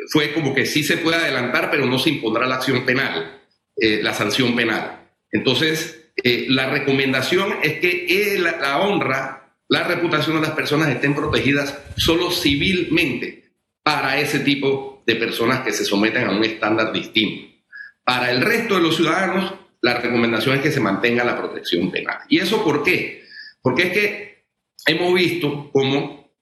fue 0.08 0.32
como 0.32 0.54
que 0.54 0.66
sí 0.66 0.82
se 0.82 0.98
puede 0.98 1.16
adelantar, 1.16 1.70
pero 1.70 1.86
no 1.86 1.98
se 1.98 2.10
impondrá 2.10 2.46
la 2.46 2.56
acción 2.56 2.84
penal, 2.84 3.40
eh, 3.76 4.00
la 4.02 4.12
sanción 4.12 4.54
penal. 4.56 5.08
Entonces, 5.30 6.12
eh, 6.22 6.46
la 6.48 6.68
recomendación 6.70 7.56
es 7.62 7.80
que 7.80 8.38
la 8.38 8.80
honra 8.80 9.39
la 9.70 9.84
reputación 9.84 10.36
de 10.36 10.42
las 10.42 10.56
personas 10.56 10.88
estén 10.88 11.14
protegidas 11.14 11.78
solo 11.96 12.32
civilmente 12.32 13.52
para 13.84 14.18
ese 14.18 14.40
tipo 14.40 15.04
de 15.06 15.14
personas 15.14 15.60
que 15.60 15.72
se 15.72 15.84
someten 15.84 16.26
a 16.26 16.32
un 16.32 16.44
estándar 16.44 16.92
distinto. 16.92 17.54
Para 18.04 18.32
el 18.32 18.42
resto 18.42 18.74
de 18.74 18.82
los 18.82 18.96
ciudadanos, 18.96 19.54
la 19.80 19.94
recomendación 19.94 20.56
es 20.56 20.62
que 20.62 20.72
se 20.72 20.80
mantenga 20.80 21.22
la 21.22 21.38
protección 21.38 21.88
penal. 21.88 22.18
¿Y 22.28 22.40
eso 22.40 22.64
por 22.64 22.82
qué? 22.82 23.22
Porque 23.62 23.84
es 23.84 23.92
que 23.92 24.44
hemos 24.86 25.14
visto 25.14 25.70
cómo 25.72 26.34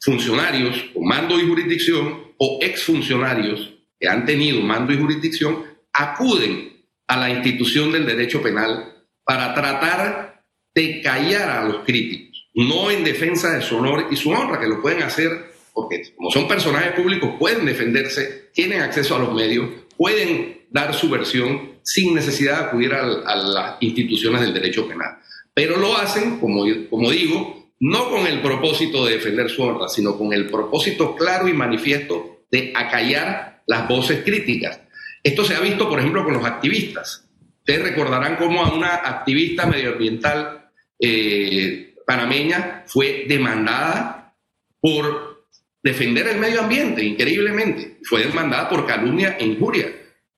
funcionarios 0.00 0.90
con 0.92 1.04
mando 1.04 1.38
y 1.38 1.46
jurisdicción 1.46 2.34
o 2.36 2.58
exfuncionarios 2.60 3.74
que 3.98 4.08
han 4.08 4.26
tenido 4.26 4.60
mando 4.60 4.92
y 4.92 4.98
jurisdicción 4.98 5.64
acuden 5.92 6.84
a 7.06 7.16
la 7.16 7.30
institución 7.30 7.92
del 7.92 8.06
derecho 8.06 8.42
penal 8.42 9.06
para 9.24 9.54
tratar 9.54 10.44
de 10.74 11.00
callar 11.00 11.48
a 11.48 11.64
los 11.64 11.84
críticos 11.84 12.31
no 12.54 12.90
en 12.90 13.04
defensa 13.04 13.52
de 13.52 13.62
su 13.62 13.76
honor 13.76 14.08
y 14.10 14.16
su 14.16 14.30
honra, 14.30 14.60
que 14.60 14.68
lo 14.68 14.80
pueden 14.80 15.02
hacer 15.02 15.52
porque 15.72 16.02
como 16.16 16.30
son 16.30 16.46
personajes 16.46 16.92
públicos, 16.92 17.34
pueden 17.38 17.64
defenderse, 17.64 18.50
tienen 18.52 18.82
acceso 18.82 19.16
a 19.16 19.18
los 19.18 19.34
medios, 19.34 19.70
pueden 19.96 20.66
dar 20.70 20.94
su 20.94 21.08
versión 21.08 21.72
sin 21.82 22.14
necesidad 22.14 22.58
de 22.58 22.64
acudir 22.66 22.92
a, 22.92 23.36
las 23.36 23.76
instituciones 23.80 24.42
del 24.42 24.54
derecho 24.54 24.86
penal. 24.86 25.18
Pero 25.54 25.78
lo 25.78 25.96
hacen, 25.96 26.38
como, 26.38 26.64
como 26.90 27.10
digo, 27.10 27.70
no 27.80 28.10
con 28.10 28.26
el 28.26 28.40
propósito 28.40 29.04
de 29.04 29.14
defender 29.14 29.50
su 29.50 29.62
honra, 29.62 29.88
sino 29.88 30.16
con 30.16 30.32
el 30.32 30.48
propósito 30.48 31.16
claro 31.16 31.48
y 31.48 31.52
manifiesto 31.52 32.44
de 32.50 32.72
acallar 32.74 33.62
las 33.66 33.88
voces 33.88 34.22
críticas. 34.24 34.80
Esto 35.22 35.44
se 35.44 35.54
ha 35.54 35.60
visto, 35.60 35.88
por 35.88 35.98
ejemplo, 35.98 36.24
con 36.24 36.34
los 36.34 36.44
activistas. 36.44 37.28
Ustedes 37.58 37.82
recordarán 37.82 38.36
cómo 38.36 38.64
a 38.64 38.74
una 38.74 38.94
activista 38.94 39.66
medioambiental 39.66 40.70
eh, 40.98 41.91
panameña 42.06 42.84
fue 42.86 43.24
demandada 43.28 44.34
por 44.80 45.46
defender 45.82 46.28
el 46.28 46.38
medio 46.38 46.60
ambiente, 46.60 47.02
increíblemente. 47.02 47.98
Fue 48.04 48.24
demandada 48.24 48.68
por 48.68 48.86
calumnia 48.86 49.36
e 49.38 49.44
injuria, 49.44 49.92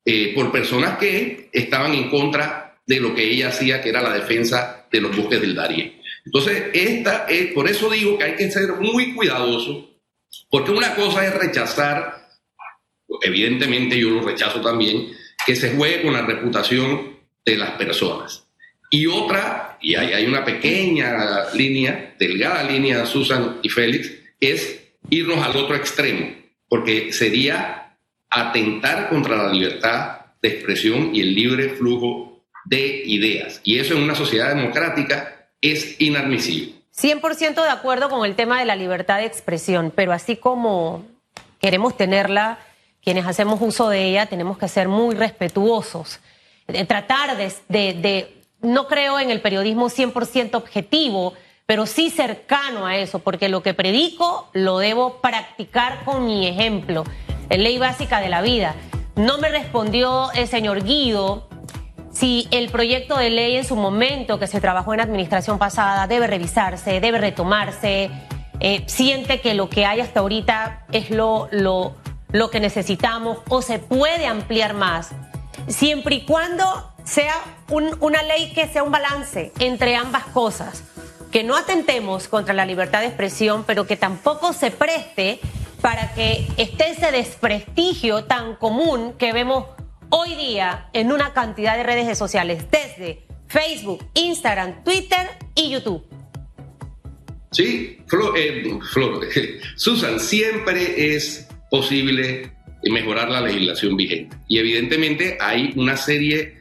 eh, 0.04 0.32
por 0.34 0.50
personas 0.50 0.98
que 0.98 1.50
estaban 1.52 1.94
en 1.94 2.10
contra 2.10 2.80
de 2.86 3.00
lo 3.00 3.14
que 3.14 3.24
ella 3.24 3.48
hacía, 3.48 3.80
que 3.80 3.88
era 3.88 4.02
la 4.02 4.14
defensa 4.14 4.86
de 4.90 5.00
los 5.00 5.16
bosques 5.16 5.40
del 5.40 5.54
Darién. 5.54 6.00
Entonces, 6.24 6.64
esta 6.72 7.26
es, 7.28 7.52
por 7.52 7.68
eso 7.68 7.90
digo 7.90 8.16
que 8.18 8.24
hay 8.24 8.36
que 8.36 8.50
ser 8.50 8.74
muy 8.74 9.14
cuidadoso, 9.14 9.90
porque 10.50 10.70
una 10.70 10.94
cosa 10.94 11.26
es 11.26 11.34
rechazar, 11.34 12.28
evidentemente 13.22 13.98
yo 13.98 14.10
lo 14.10 14.22
rechazo 14.22 14.60
también, 14.60 15.08
que 15.46 15.56
se 15.56 15.74
juegue 15.74 16.02
con 16.02 16.12
la 16.12 16.22
reputación 16.22 17.18
de 17.44 17.56
las 17.56 17.72
personas. 17.72 18.43
Y 18.90 19.06
otra, 19.06 19.78
y 19.80 19.94
hay, 19.94 20.24
una 20.26 20.44
pequeña 20.44 21.50
línea, 21.52 22.14
delgada 22.18 22.62
línea, 22.62 23.04
Susan 23.06 23.58
y 23.62 23.68
Félix, 23.68 24.12
es 24.38 24.82
irnos 25.10 25.44
al 25.44 25.56
otro 25.56 25.74
extremo, 25.74 26.30
porque 26.68 27.12
sería 27.12 27.96
atentar 28.30 29.08
contra 29.08 29.36
la 29.36 29.52
libertad 29.52 30.18
de 30.40 30.48
expresión 30.48 31.14
y 31.14 31.20
el 31.20 31.34
libre 31.34 31.70
flujo 31.70 32.44
de 32.64 33.02
ideas. 33.04 33.60
Y 33.64 33.78
eso 33.78 33.94
en 33.94 34.02
una 34.02 34.14
sociedad 34.14 34.54
democrática 34.54 35.48
es 35.60 36.00
inadmisible. 36.00 36.74
100% 36.96 37.62
de 37.62 37.70
acuerdo 37.70 38.08
con 38.08 38.24
el 38.24 38.36
tema 38.36 38.60
de 38.60 38.66
la 38.66 38.76
libertad 38.76 39.18
de 39.18 39.26
expresión, 39.26 39.92
pero 39.94 40.12
así 40.12 40.36
como 40.36 41.04
queremos 41.60 41.96
tenerla, 41.96 42.58
quienes 43.02 43.26
hacemos 43.26 43.60
uso 43.60 43.88
de 43.88 44.04
ella, 44.04 44.26
tenemos 44.26 44.56
que 44.56 44.68
ser 44.68 44.88
muy 44.88 45.14
respetuosos, 45.14 46.20
tratar 46.86 47.36
de, 47.36 47.52
de 47.68 48.33
no 48.64 48.88
creo 48.88 49.20
en 49.20 49.30
el 49.30 49.40
periodismo 49.40 49.88
100% 49.88 50.54
objetivo, 50.54 51.34
pero 51.66 51.86
sí 51.86 52.10
cercano 52.10 52.86
a 52.86 52.96
eso, 52.96 53.20
porque 53.20 53.48
lo 53.48 53.62
que 53.62 53.74
predico 53.74 54.48
lo 54.52 54.78
debo 54.78 55.20
practicar 55.20 56.04
con 56.04 56.26
mi 56.26 56.46
ejemplo. 56.46 57.04
Es 57.48 57.58
ley 57.58 57.78
básica 57.78 58.20
de 58.20 58.28
la 58.28 58.42
vida. 58.42 58.74
No 59.16 59.38
me 59.38 59.48
respondió 59.48 60.32
el 60.32 60.48
señor 60.48 60.82
Guido 60.82 61.48
si 62.10 62.46
el 62.52 62.70
proyecto 62.70 63.16
de 63.16 63.30
ley 63.30 63.56
en 63.56 63.64
su 63.64 63.76
momento 63.76 64.38
que 64.38 64.46
se 64.46 64.60
trabajó 64.60 64.94
en 64.94 65.00
administración 65.00 65.58
pasada 65.58 66.06
debe 66.06 66.26
revisarse, 66.26 67.00
debe 67.00 67.18
retomarse, 67.18 68.10
eh, 68.60 68.84
siente 68.86 69.40
que 69.40 69.54
lo 69.54 69.68
que 69.68 69.84
hay 69.84 70.00
hasta 70.00 70.20
ahorita 70.20 70.86
es 70.92 71.10
lo, 71.10 71.48
lo, 71.50 71.96
lo 72.30 72.50
que 72.50 72.60
necesitamos 72.60 73.38
o 73.48 73.62
se 73.62 73.80
puede 73.80 74.26
ampliar 74.26 74.74
más, 74.74 75.10
siempre 75.66 76.16
y 76.16 76.20
cuando 76.20 76.93
sea 77.04 77.34
una 77.68 78.22
ley 78.22 78.52
que 78.54 78.66
sea 78.68 78.82
un 78.82 78.90
balance 78.90 79.52
entre 79.58 79.96
ambas 79.96 80.24
cosas, 80.26 80.84
que 81.30 81.44
no 81.44 81.56
atentemos 81.56 82.28
contra 82.28 82.54
la 82.54 82.66
libertad 82.66 83.00
de 83.00 83.06
expresión, 83.06 83.64
pero 83.66 83.86
que 83.86 83.96
tampoco 83.96 84.52
se 84.52 84.70
preste 84.70 85.40
para 85.80 86.14
que 86.14 86.46
esté 86.56 86.90
ese 86.90 87.12
desprestigio 87.12 88.24
tan 88.24 88.56
común 88.56 89.14
que 89.18 89.32
vemos 89.32 89.66
hoy 90.08 90.34
día 90.34 90.88
en 90.92 91.12
una 91.12 91.32
cantidad 91.32 91.76
de 91.76 91.82
redes 91.82 92.16
sociales, 92.16 92.64
desde 92.70 93.26
Facebook, 93.48 94.04
Instagram, 94.14 94.82
Twitter 94.82 95.28
y 95.54 95.70
YouTube. 95.70 96.04
Sí, 97.52 97.98
Flor, 98.08 98.36
eh, 98.36 98.80
Susan, 99.76 100.18
siempre 100.18 101.14
es 101.14 101.48
posible 101.70 102.50
mejorar 102.84 103.30
la 103.30 103.40
legislación 103.40 103.96
vigente. 103.96 104.36
Y 104.48 104.58
evidentemente 104.58 105.38
hay 105.40 105.72
una 105.76 105.96
serie 105.96 106.60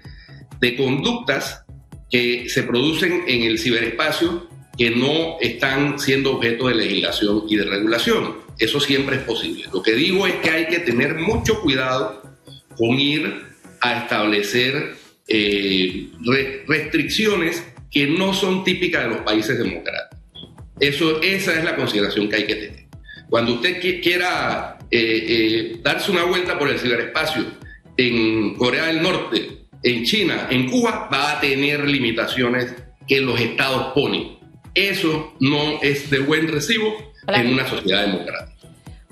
de 0.63 0.78
conductas 0.78 1.65
que 2.10 2.47
se 2.47 2.63
producen 2.63 3.26
en 3.28 3.43
el 3.43 3.60
ciberespacio 3.60 4.47
que 4.78 4.91
no 4.91 5.38
están 5.41 5.99
siendo 5.99 6.38
objeto 6.38 6.69
de 6.69 6.76
legislación 6.76 7.43
y 7.49 7.58
de 7.58 7.65
regulación. 7.65 8.38
Eso 8.58 8.80
siempre 8.80 9.17
es 9.17 9.23
posible. 9.23 9.65
Lo 9.73 9.84
que 9.84 9.91
digo 9.93 10.26
es 10.26 10.36
que 10.36 10.52
hay 10.52 10.67
que 10.67 10.80
tener 10.80 11.15
mucho 11.15 11.60
cuidado 11.60 12.23
con 12.78 12.97
ir 12.97 13.43
a 13.82 14.04
establecer 14.04 14.95
eh, 15.28 16.08
restricciones 16.65 17.62
que 17.91 18.08
no 18.08 18.34
son 18.34 18.63
típicas 18.63 19.04
de 19.04 19.10
los 19.10 19.19
países 19.19 19.58
democráticos. 19.58 20.17
Eso, 20.80 21.21
esa 21.21 21.60
es 21.60 21.65
la 21.65 21.76
consideración 21.76 22.30
que 22.30 22.38
hay 22.38 22.45
que 22.45 22.56
tener. 22.56 22.86
Cuando 23.30 23.56
usted 23.56 23.82
quiera 24.02 24.78
eh, 24.89 25.26
eh, 25.28 25.80
darse 25.84 26.10
una 26.10 26.23
vuelta 26.23 26.58
por 26.58 26.69
el 26.69 26.80
ciberespacio 26.80 27.43
en 27.97 28.56
Corea 28.56 28.86
del 28.86 29.04
Norte, 29.04 29.62
en 29.83 30.03
China, 30.05 30.47
en 30.49 30.69
Cuba, 30.69 31.09
va 31.11 31.33
a 31.33 31.39
tener 31.39 31.87
limitaciones 31.87 32.73
que 33.07 33.21
los 33.21 33.39
estados 33.39 33.93
ponen. 33.93 34.37
Eso 34.73 35.33
no 35.39 35.81
es 35.81 36.09
de 36.09 36.19
buen 36.19 36.47
recibo 36.47 36.95
en 37.27 37.53
una 37.53 37.67
sociedad 37.67 38.05
democrática. 38.05 38.53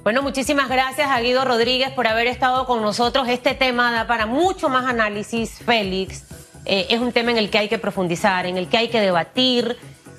Bueno, 0.04 0.24
muchísimas 0.24 0.68
gracias 0.68 1.08
a 1.10 1.22
Guido 1.22 1.46
Rodríguez 1.46 1.92
por 1.92 2.08
haber 2.08 2.26
estado 2.26 2.66
con 2.66 2.82
nosotros. 2.82 3.28
Este 3.28 3.54
tema 3.54 3.92
da 3.92 4.08
para 4.08 4.26
mucho 4.26 4.68
más 4.68 4.86
análisis, 4.86 5.60
Félix. 5.64 6.26
Eh, 6.66 6.88
es 6.90 7.00
un 7.00 7.12
tema 7.12 7.30
en 7.32 7.38
el 7.38 7.52
que 7.52 7.60
hay 7.60 7.70
que 7.70 7.78
profundizar, 7.78 8.48
en 8.48 8.58
el 8.58 8.68
que 8.68 8.78
hay 8.78 8.88
que 8.88 9.00
debatir 9.00 9.78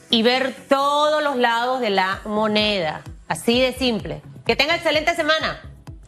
y 0.08 0.22
ver 0.22 0.54
todos 0.68 1.22
los 1.22 1.36
lados 1.36 1.80
de 1.80 1.90
la 1.90 2.20
moneda. 2.24 3.02
Así 3.26 3.60
de 3.60 3.72
simple. 3.72 4.20
Que 4.46 4.54
tenga 4.54 4.76
excelente 4.76 5.16
semana. 5.16 5.60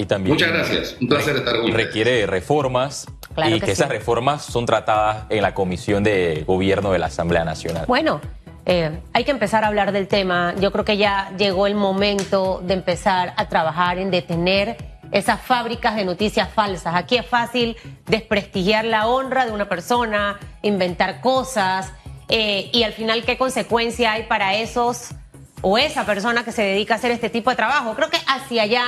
Y 0.04 0.06
también 0.06 0.34
Muchas 0.34 0.50
gracias. 0.50 0.96
Un 1.00 1.08
placer 1.08 1.36
estar 1.36 1.58
con 1.58 1.72
Requiere 1.72 2.26
reformas 2.26 3.06
y 3.46 3.58
que, 3.58 3.72
esas 3.72 3.88
reformas 3.88 4.44
son 4.44 4.66
tratadas 4.66 5.24
en 5.30 5.40
la 5.40 5.54
Comisión 5.54 6.04
de 6.04 6.44
Gobierno 6.46 6.92
de 6.92 6.98
la 6.98 7.06
Asamblea 7.06 7.44
Nacional. 7.44 7.86
Bueno. 7.88 8.20
Eh, 8.66 8.98
hay 9.12 9.24
que 9.24 9.30
empezar 9.30 9.62
a 9.62 9.66
hablar 9.66 9.92
del 9.92 10.08
tema. 10.08 10.54
Yo 10.58 10.72
creo 10.72 10.86
que 10.86 10.96
ya 10.96 11.30
llegó 11.36 11.66
el 11.66 11.74
momento 11.74 12.62
de 12.64 12.72
empezar 12.72 13.34
a 13.36 13.46
trabajar 13.50 13.98
en 13.98 14.10
detener 14.10 14.78
esas 15.12 15.42
fábricas 15.42 15.96
de 15.96 16.06
noticias 16.06 16.48
falsas. 16.48 16.94
Aquí 16.94 17.18
es 17.18 17.26
fácil 17.26 17.76
desprestigiar 18.06 18.86
la 18.86 19.06
honra 19.06 19.44
de 19.44 19.52
una 19.52 19.68
persona, 19.68 20.40
inventar 20.62 21.20
cosas 21.20 21.92
eh, 22.30 22.70
y 22.72 22.84
al 22.84 22.94
final 22.94 23.22
qué 23.26 23.36
consecuencia 23.36 24.12
hay 24.12 24.22
para 24.22 24.54
esos 24.54 25.10
o 25.60 25.76
esa 25.76 26.06
persona 26.06 26.42
que 26.42 26.52
se 26.52 26.62
dedica 26.62 26.94
a 26.94 26.96
hacer 26.96 27.10
este 27.10 27.28
tipo 27.28 27.50
de 27.50 27.56
trabajo. 27.56 27.94
Creo 27.94 28.08
que 28.08 28.18
hacia 28.26 28.62
allá 28.62 28.84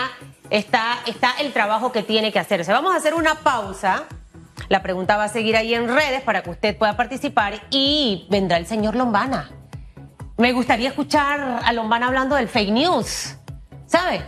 está, 0.50 0.98
está 1.06 1.32
el 1.40 1.52
trabajo 1.52 1.92
que 1.92 2.02
tiene 2.02 2.32
que 2.32 2.38
hacerse. 2.38 2.72
Vamos 2.72 2.94
a 2.94 2.96
hacer 2.96 3.14
una 3.14 3.36
pausa. 3.36 4.04
La 4.68 4.82
pregunta 4.82 5.16
va 5.16 5.24
a 5.24 5.28
seguir 5.28 5.56
ahí 5.56 5.74
en 5.74 5.88
redes 5.88 6.22
para 6.22 6.42
que 6.42 6.50
usted 6.50 6.76
pueda 6.76 6.96
participar 6.96 7.60
y 7.70 8.26
vendrá 8.30 8.56
el 8.56 8.66
señor 8.66 8.96
Lombana. 8.96 9.50
Me 10.38 10.52
gustaría 10.52 10.88
escuchar 10.88 11.60
a 11.64 11.72
Lombana 11.72 12.08
hablando 12.08 12.36
del 12.36 12.48
fake 12.48 12.70
news, 12.70 13.36
¿sabe? 13.86 14.22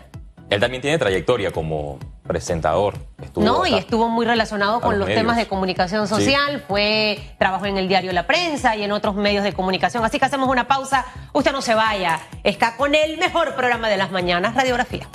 Él 0.48 0.60
también 0.60 0.80
tiene 0.80 0.98
trayectoria 0.98 1.50
como 1.50 1.98
presentador. 2.28 2.94
no, 3.36 3.66
y 3.66 3.74
estuvo 3.74 4.08
muy 4.08 4.24
relacionado 4.24 4.80
con 4.80 4.98
los, 4.98 5.08
temas 5.08 5.36
de 5.36 5.46
comunicación 5.46 6.06
social, 6.06 6.62
fue 6.68 7.18
trabajó 7.38 7.66
en 7.66 7.78
el 7.78 7.88
diario 7.88 8.12
La 8.12 8.26
Prensa 8.26 8.76
y 8.76 8.84
en 8.84 8.92
otros 8.92 9.16
medios 9.16 9.44
de 9.44 9.52
comunicación. 9.52 10.04
Así 10.04 10.18
que 10.18 10.26
hacemos 10.26 10.48
una 10.48 10.68
pausa, 10.68 11.04
usted 11.32 11.52
no 11.52 11.62
se 11.62 11.74
vaya, 11.74 12.20
está 12.44 12.76
con 12.76 12.94
el 12.94 13.18
mejor 13.18 13.54
programa 13.54 13.88
de 13.88 13.96
las 13.96 14.10
mañanas, 14.10 14.54
Radiografía. 14.54 15.08